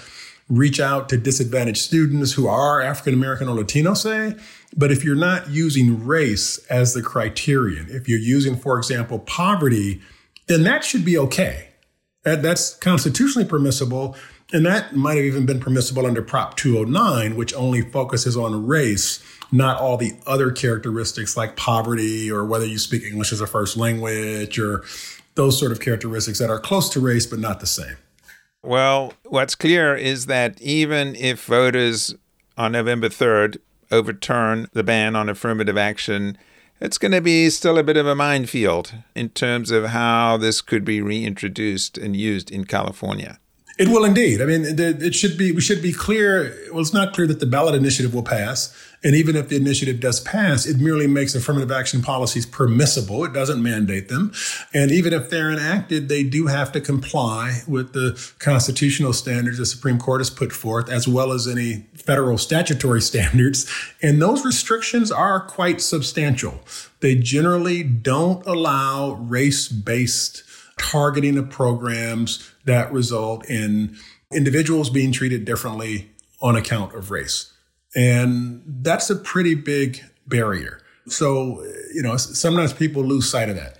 reach 0.51 0.81
out 0.81 1.07
to 1.09 1.17
disadvantaged 1.17 1.77
students 1.77 2.33
who 2.33 2.47
are 2.47 2.81
African 2.81 3.13
American 3.13 3.47
or 3.47 3.55
Latino, 3.55 3.93
say. 3.93 4.35
But 4.75 4.91
if 4.91 5.03
you're 5.03 5.15
not 5.15 5.49
using 5.49 6.05
race 6.05 6.57
as 6.69 6.93
the 6.93 7.01
criterion, 7.01 7.87
if 7.89 8.07
you're 8.07 8.19
using, 8.19 8.57
for 8.57 8.77
example, 8.77 9.19
poverty, 9.19 10.01
then 10.47 10.63
that 10.63 10.83
should 10.83 11.05
be 11.05 11.17
okay. 11.17 11.69
That, 12.23 12.41
that's 12.41 12.75
constitutionally 12.75 13.47
permissible. 13.47 14.15
And 14.53 14.65
that 14.65 14.93
might 14.93 15.15
have 15.15 15.25
even 15.25 15.45
been 15.45 15.61
permissible 15.61 16.05
under 16.05 16.21
Prop 16.21 16.57
209, 16.57 17.37
which 17.37 17.53
only 17.53 17.81
focuses 17.81 18.35
on 18.35 18.67
race, 18.67 19.23
not 19.53 19.79
all 19.79 19.95
the 19.95 20.13
other 20.27 20.51
characteristics 20.51 21.37
like 21.37 21.55
poverty 21.55 22.29
or 22.29 22.45
whether 22.45 22.65
you 22.65 22.77
speak 22.77 23.03
English 23.03 23.31
as 23.31 23.39
a 23.39 23.47
first 23.47 23.77
language 23.77 24.59
or 24.59 24.83
those 25.35 25.57
sort 25.57 25.71
of 25.71 25.79
characteristics 25.79 26.39
that 26.39 26.49
are 26.49 26.59
close 26.59 26.89
to 26.89 26.99
race 26.99 27.25
but 27.25 27.39
not 27.39 27.61
the 27.61 27.65
same. 27.67 27.95
Well, 28.63 29.13
what's 29.23 29.55
clear 29.55 29.95
is 29.95 30.27
that 30.27 30.61
even 30.61 31.15
if 31.15 31.45
voters 31.45 32.13
on 32.57 32.73
November 32.73 33.09
3rd 33.09 33.57
overturn 33.91 34.67
the 34.73 34.83
ban 34.83 35.15
on 35.15 35.29
affirmative 35.29 35.77
action, 35.77 36.37
it's 36.79 36.97
going 36.97 37.11
to 37.11 37.21
be 37.21 37.49
still 37.49 37.77
a 37.77 37.83
bit 37.83 37.97
of 37.97 38.05
a 38.05 38.15
minefield 38.15 38.93
in 39.15 39.29
terms 39.29 39.71
of 39.71 39.87
how 39.87 40.37
this 40.37 40.61
could 40.61 40.85
be 40.85 41.01
reintroduced 41.01 41.97
and 41.97 42.15
used 42.15 42.51
in 42.51 42.65
California. 42.65 43.39
It 43.79 43.87
will 43.87 44.05
indeed. 44.05 44.41
I 44.41 44.45
mean, 44.45 44.63
it 44.65 45.15
should 45.15 45.37
be. 45.37 45.51
We 45.51 45.61
should 45.61 45.81
be 45.81 45.93
clear. 45.93 46.55
Well, 46.71 46.81
it's 46.81 46.93
not 46.93 47.13
clear 47.13 47.25
that 47.27 47.39
the 47.39 47.45
ballot 47.47 47.73
initiative 47.73 48.13
will 48.13 48.23
pass. 48.23 48.75
And 49.03 49.15
even 49.15 49.35
if 49.35 49.49
the 49.49 49.55
initiative 49.55 49.99
does 49.99 50.19
pass, 50.19 50.67
it 50.67 50.77
merely 50.77 51.07
makes 51.07 51.33
affirmative 51.33 51.71
action 51.71 52.03
policies 52.03 52.45
permissible. 52.45 53.23
It 53.23 53.33
doesn't 53.33 53.61
mandate 53.61 54.09
them. 54.09 54.31
And 54.73 54.91
even 54.91 55.11
if 55.11 55.29
they're 55.29 55.51
enacted, 55.51 56.07
they 56.07 56.23
do 56.23 56.47
have 56.47 56.71
to 56.73 56.81
comply 56.81 57.61
with 57.67 57.93
the 57.93 58.19
constitutional 58.37 59.13
standards 59.13 59.57
the 59.57 59.65
Supreme 59.65 59.97
Court 59.97 60.21
has 60.21 60.29
put 60.29 60.51
forth, 60.51 60.89
as 60.89 61.07
well 61.07 61.31
as 61.31 61.47
any 61.47 61.87
federal 61.95 62.37
statutory 62.37 63.01
standards. 63.11 63.71
And 64.03 64.21
those 64.21 64.45
restrictions 64.45 65.11
are 65.11 65.39
quite 65.39 65.81
substantial. 65.81 66.61
They 66.99 67.15
generally 67.15 67.81
don't 67.83 68.45
allow 68.45 69.13
race 69.13 69.67
based 69.67 70.43
targeting 70.77 71.37
of 71.37 71.49
programs 71.49 72.51
that 72.65 72.91
result 72.91 73.49
in 73.49 73.95
individuals 74.31 74.89
being 74.89 75.11
treated 75.11 75.45
differently 75.45 76.11
on 76.41 76.55
account 76.55 76.93
of 76.95 77.11
race. 77.11 77.51
And 77.95 78.63
that's 78.65 79.09
a 79.09 79.15
pretty 79.15 79.55
big 79.55 80.01
barrier. 80.27 80.81
So, 81.07 81.63
you 81.93 82.01
know, 82.01 82.17
sometimes 82.17 82.73
people 82.73 83.03
lose 83.03 83.29
sight 83.29 83.49
of 83.49 83.55
that. 83.55 83.77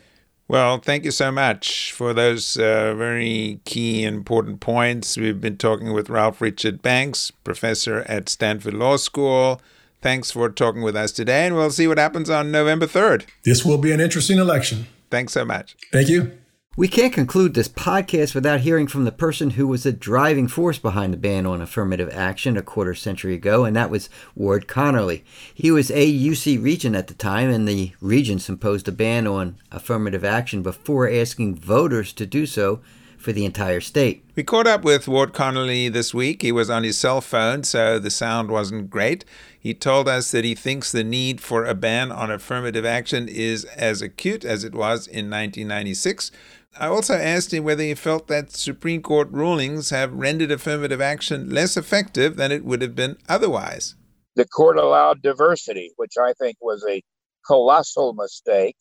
Well, 0.48 0.80
thank 0.80 1.06
you 1.06 1.12
so 1.12 1.32
much 1.32 1.94
for 1.94 2.14
those 2.14 2.58
uh, 2.58 2.94
very 2.94 3.62
key 3.64 4.04
and 4.04 4.18
important 4.18 4.60
points. 4.60 5.16
We've 5.16 5.40
been 5.40 5.56
talking 5.56 5.94
with 5.94 6.10
Ralph 6.10 6.42
Richard 6.42 6.82
Banks, 6.82 7.32
professor 7.32 8.00
at 8.10 8.28
Stanford 8.28 8.74
Law 8.74 8.98
School. 8.98 9.62
Thanks 10.02 10.32
for 10.32 10.50
talking 10.50 10.82
with 10.82 10.96
us 10.96 11.14
today, 11.14 11.46
and 11.46 11.56
we'll 11.56 11.70
see 11.70 11.88
what 11.88 11.98
happens 11.98 12.30
on 12.30 12.52
November 12.52 12.86
3rd. 12.86 13.28
This 13.46 13.64
will 13.64 13.78
be 13.78 13.94
an 13.94 14.02
interesting 14.02 14.40
election. 14.40 14.88
Thanks 15.10 15.32
so 15.32 15.46
much. 15.46 15.78
Thank 15.92 16.10
you. 16.10 16.41
We 16.78 16.88
can't 16.88 17.12
conclude 17.12 17.54
this 17.54 17.68
podcast 17.68 18.34
without 18.34 18.62
hearing 18.62 18.88
from 18.88 19.04
the 19.04 19.12
person 19.12 19.50
who 19.52 19.68
was 19.68 19.84
the 19.84 19.92
driving 19.92 20.48
force 20.48 20.80
behind 20.80 21.12
the 21.12 21.18
ban 21.18 21.46
on 21.46 21.62
affirmative 21.62 22.10
action 22.14 22.56
a 22.56 22.62
quarter 22.62 22.96
century 22.96 23.34
ago, 23.34 23.66
and 23.66 23.76
that 23.76 23.90
was 23.90 24.10
Ward 24.36 24.70
Connerly. 24.70 25.24
He 25.54 25.70
was 25.70 25.92
a 25.92 26.10
UC 26.10 26.64
regent 26.64 26.96
at 26.96 27.08
the 27.08 27.14
time, 27.14 27.50
and 27.50 27.68
the 27.68 27.92
regents 28.00 28.48
imposed 28.48 28.88
a 28.88 28.94
ban 28.94 29.28
on 29.28 29.58
affirmative 29.70 30.24
action 30.24 30.64
before 30.64 31.12
asking 31.12 31.56
voters 31.56 32.14
to 32.14 32.26
do 32.26 32.46
so 32.46 32.80
for 33.22 33.32
the 33.32 33.46
entire 33.46 33.82
state. 33.82 34.26
We 34.36 34.44
caught 34.44 34.68
up 34.68 34.84
with 34.84 35.08
Ward 35.08 35.34
Connerly 35.34 35.92
this 35.92 36.14
week. 36.14 36.42
He 36.42 36.52
was 36.52 36.70
on 36.70 36.84
his 36.84 36.98
cell 36.98 37.22
phone, 37.22 37.64
so 37.64 38.00
the 38.00 38.10
sound 38.10 38.50
wasn't 38.50 38.90
great. 38.90 39.24
He 39.60 39.74
told 39.74 40.08
us 40.08 40.32
that 40.32 40.44
he 40.44 40.56
thinks 40.56 40.92
the 40.92 41.04
need 41.04 41.40
for 41.40 41.66
a 41.66 41.76
ban 41.76 42.12
on 42.12 42.32
affirmative 42.32 42.86
action 42.86 43.28
is 43.28 43.66
as 43.66 44.02
acute 44.02 44.44
as 44.44 44.64
it 44.64 44.74
was 44.74 45.08
in 45.08 45.30
1996 45.30 46.32
I 46.80 46.88
also 46.88 47.16
asked 47.16 47.54
him 47.54 47.66
whether 47.66 47.84
he 47.84 47.96
felt 47.96 48.28
that 48.28 48.52
Supreme 48.52 49.02
Court 49.02 49.28
rulings 49.32 49.90
have 49.90 50.14
rendered 50.14 50.52
affirmative 50.52 51.02
action 51.02 51.50
less 51.50 51.76
effective 51.76 52.38
than 52.38 52.52
it 52.52 52.64
would 52.64 52.82
have 52.82 52.96
been 52.96 53.18
otherwise. 53.28 53.96
The 54.36 54.48
court 54.48 54.78
allowed 54.78 55.22
diversity, 55.22 55.92
which 55.98 56.14
I 56.18 56.32
think 56.34 56.56
was 56.62 56.86
a 56.90 57.04
colossal 57.46 58.14
mistake, 58.14 58.78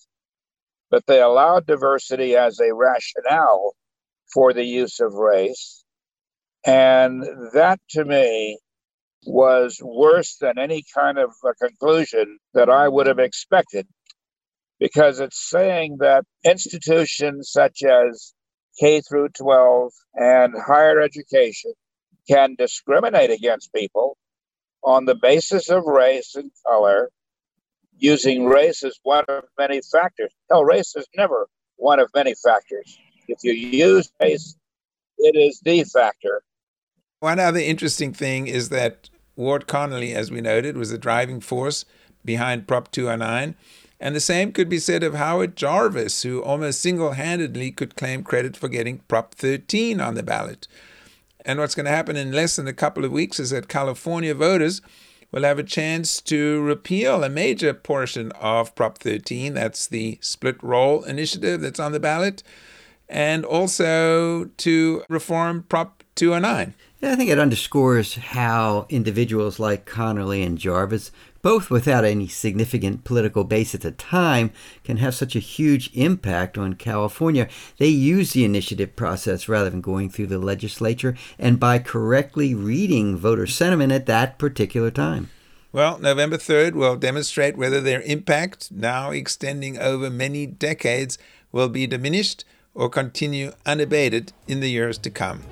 but 0.89 1.05
they 1.07 1.21
allowed 1.21 1.67
diversity 1.67 2.37
as 2.37 2.61
a 2.61 2.73
rationale 2.73 3.75
for 4.33 4.53
the 4.53 4.65
use 4.65 5.01
of 5.01 5.15
race. 5.15 5.85
And 6.67 7.23
that 7.55 7.81
to 7.91 8.05
me 8.05 8.59
was 9.27 9.81
worse 9.83 10.37
than 10.41 10.59
any 10.59 10.85
kind 10.95 11.19
of 11.19 11.31
conclusion 11.61 12.39
that 12.55 12.71
I 12.71 12.89
would 12.89 13.07
have 13.07 13.19
expected 13.19 13.87
because 14.79 15.21
it's 15.21 15.49
saying 15.51 15.99
that 16.01 16.25
institutions 16.45 17.51
such 17.53 17.83
as 17.83 18.35
K 18.79 19.03
through 19.03 19.29
12 19.31 19.93
and 20.15 20.55
higher 20.59 21.01
education 21.01 21.73
can 22.29 22.55
discriminate 22.59 23.31
against 23.31 23.73
people 23.75 24.17
on 24.83 25.05
the 25.05 25.15
basis 25.15 25.69
of 25.69 25.85
race 25.85 26.35
and 26.35 26.51
color, 26.67 27.11
using 27.99 28.47
race 28.47 28.83
as 28.83 28.99
one 29.03 29.25
of 29.29 29.45
many 29.59 29.81
factors. 29.93 30.33
Hell, 30.51 30.65
race 30.65 30.95
is 30.97 31.07
never 31.17 31.47
one 31.77 32.01
of 32.01 32.09
many 32.15 32.35
factors. 32.43 32.99
If 33.31 33.45
you 33.45 33.53
use 33.53 34.11
race, 34.21 34.57
it 35.19 35.37
is 35.37 35.61
the 35.61 35.85
factor. 35.85 36.43
One 37.21 37.39
other 37.39 37.61
interesting 37.61 38.13
thing 38.13 38.47
is 38.47 38.71
that 38.71 39.09
Ward 39.37 39.67
Connerly, 39.67 40.15
as 40.15 40.31
we 40.31 40.41
noted, 40.41 40.77
was 40.77 40.91
the 40.91 40.99
driving 40.99 41.41
force 41.41 41.85
behind 42.25 42.67
Prop 42.67 42.91
209. 42.91 43.55
And 44.01 44.17
the 44.17 44.21
same 44.21 44.53
could 44.53 44.69
be 44.69 44.79
said 44.79 45.03
of 45.03 45.15
Howard 45.15 45.57
Jarvis, 45.57 46.23
who 46.23 46.43
almost 46.43 46.81
single 46.81 47.13
handedly 47.13 47.71
could 47.71 47.97
claim 47.97 48.23
credit 48.23 48.57
for 48.57 48.69
getting 48.69 48.99
Prop 49.01 49.35
13 49.35 50.01
on 50.01 50.15
the 50.15 50.23
ballot. 50.23 50.67
And 51.45 51.59
what's 51.59 51.75
going 51.75 51.85
to 51.85 51.93
happen 51.93 52.17
in 52.17 52.33
less 52.33 52.57
than 52.57 52.67
a 52.67 52.73
couple 52.73 53.05
of 53.05 53.13
weeks 53.13 53.39
is 53.39 53.51
that 53.51 53.69
California 53.69 54.35
voters 54.35 54.81
will 55.31 55.43
have 55.45 55.59
a 55.59 55.65
chance 55.65 56.21
to 56.23 56.61
repeal 56.63 57.23
a 57.23 57.29
major 57.29 57.73
portion 57.73 58.33
of 58.33 58.75
Prop 58.75 58.99
13. 58.99 59.55
That's 59.55 59.87
the 59.87 60.19
split 60.21 60.63
roll 60.63 61.05
initiative 61.05 61.61
that's 61.61 61.81
on 61.81 61.93
the 61.93 62.01
ballot, 62.01 62.43
and 63.11 63.45
also 63.45 64.45
to 64.57 65.03
reform 65.09 65.65
Prop 65.69 66.05
209. 66.15 66.75
Yeah, 67.01 67.13
I 67.13 67.17
think 67.17 67.31
it 67.31 67.39
underscores 67.39 68.15
how 68.15 68.87
individuals 68.89 69.59
like 69.59 69.85
Connerly 69.85 70.47
and 70.47 70.59
Jarvis, 70.59 71.11
both 71.43 71.71
without 71.71 72.05
any 72.05 72.29
significant 72.29 73.05
political 73.05 73.43
base 73.43 73.75
at 73.75 73.81
the 73.81 73.91
time, 73.91 74.53
can 74.85 74.99
have 74.99 75.15
such 75.15 75.35
a 75.35 75.41
huge 75.41 75.91
impact 75.95 76.57
on 76.57 76.75
California. 76.75 77.49
They 77.79 77.89
use 77.89 78.33
the 78.33 78.45
initiative 78.45 78.97
process 78.97 79.49
rather 79.49 79.71
than 79.71 79.81
going 79.81 80.11
through 80.11 80.29
the 80.29 80.39
legislature 80.39 81.17
and 81.39 81.59
by 81.59 81.79
correctly 81.79 82.55
reading 82.55 83.17
voter 83.17 83.47
sentiment 83.47 83.93
at 83.93 84.07
that 84.07 84.39
particular 84.39 84.91
time. 84.91 85.31
Well, 85.73 85.99
November 85.99 86.37
3rd 86.37 86.75
will 86.75 86.97
demonstrate 86.97 87.57
whether 87.57 87.81
their 87.81 88.03
impact, 88.03 88.71
now 88.71 89.11
extending 89.11 89.79
over 89.79 90.11
many 90.11 90.45
decades, 90.47 91.17
will 91.51 91.69
be 91.69 91.87
diminished 91.87 92.45
or 92.75 92.89
continue 92.89 93.53
unabated 93.67 94.33
in 94.47 94.61
the 94.61 94.71
years 94.71 94.99
to 94.99 95.11
come. 95.11 95.43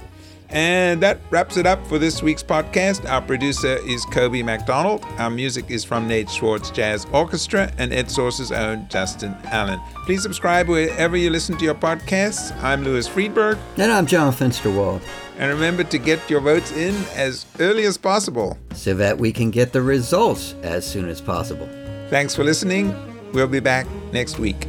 And 0.51 1.03
that 1.03 1.19
wraps 1.31 1.59
it 1.59 1.67
up 1.67 1.87
for 1.87 1.99
this 1.99 2.23
week's 2.23 2.43
podcast. 2.43 3.09
Our 3.09 3.21
producer 3.21 3.77
is 3.87 4.07
Coby 4.07 4.43
McDonald. 4.43 5.05
Our 5.19 5.29
music 5.29 5.71
is 5.71 5.85
from 5.85 6.09
Nate 6.09 6.31
Schwartz 6.31 6.71
Jazz 6.71 7.07
Orchestra 7.13 7.71
and 7.77 7.93
EdSource's 7.93 8.51
own 8.51 8.89
Justin 8.89 9.37
Allen. 9.45 9.79
Please 10.07 10.23
subscribe 10.23 10.69
wherever 10.69 11.17
you 11.17 11.29
listen 11.29 11.59
to 11.59 11.65
your 11.65 11.75
podcasts. 11.75 12.57
I'm 12.63 12.83
Louis 12.83 13.07
Freedberg. 13.07 13.59
And 13.77 13.93
I'm 13.93 14.07
John 14.07 14.33
Fensterwald. 14.33 15.03
And 15.37 15.53
remember 15.53 15.85
to 15.85 15.99
get 15.99 16.29
your 16.31 16.41
votes 16.41 16.73
in 16.73 16.95
as 17.15 17.45
early 17.61 17.85
as 17.85 17.99
possible 17.99 18.57
so 18.73 18.95
that 18.95 19.19
we 19.19 19.33
can 19.33 19.51
get 19.51 19.73
the 19.73 19.83
results 19.83 20.55
as 20.63 20.87
soon 20.87 21.09
as 21.09 21.21
possible. 21.21 21.69
Thanks 22.09 22.35
for 22.35 22.43
listening. 22.43 22.95
We'll 23.33 23.49
be 23.49 23.61
back 23.61 23.87
next 24.13 24.39
week. 24.39 24.67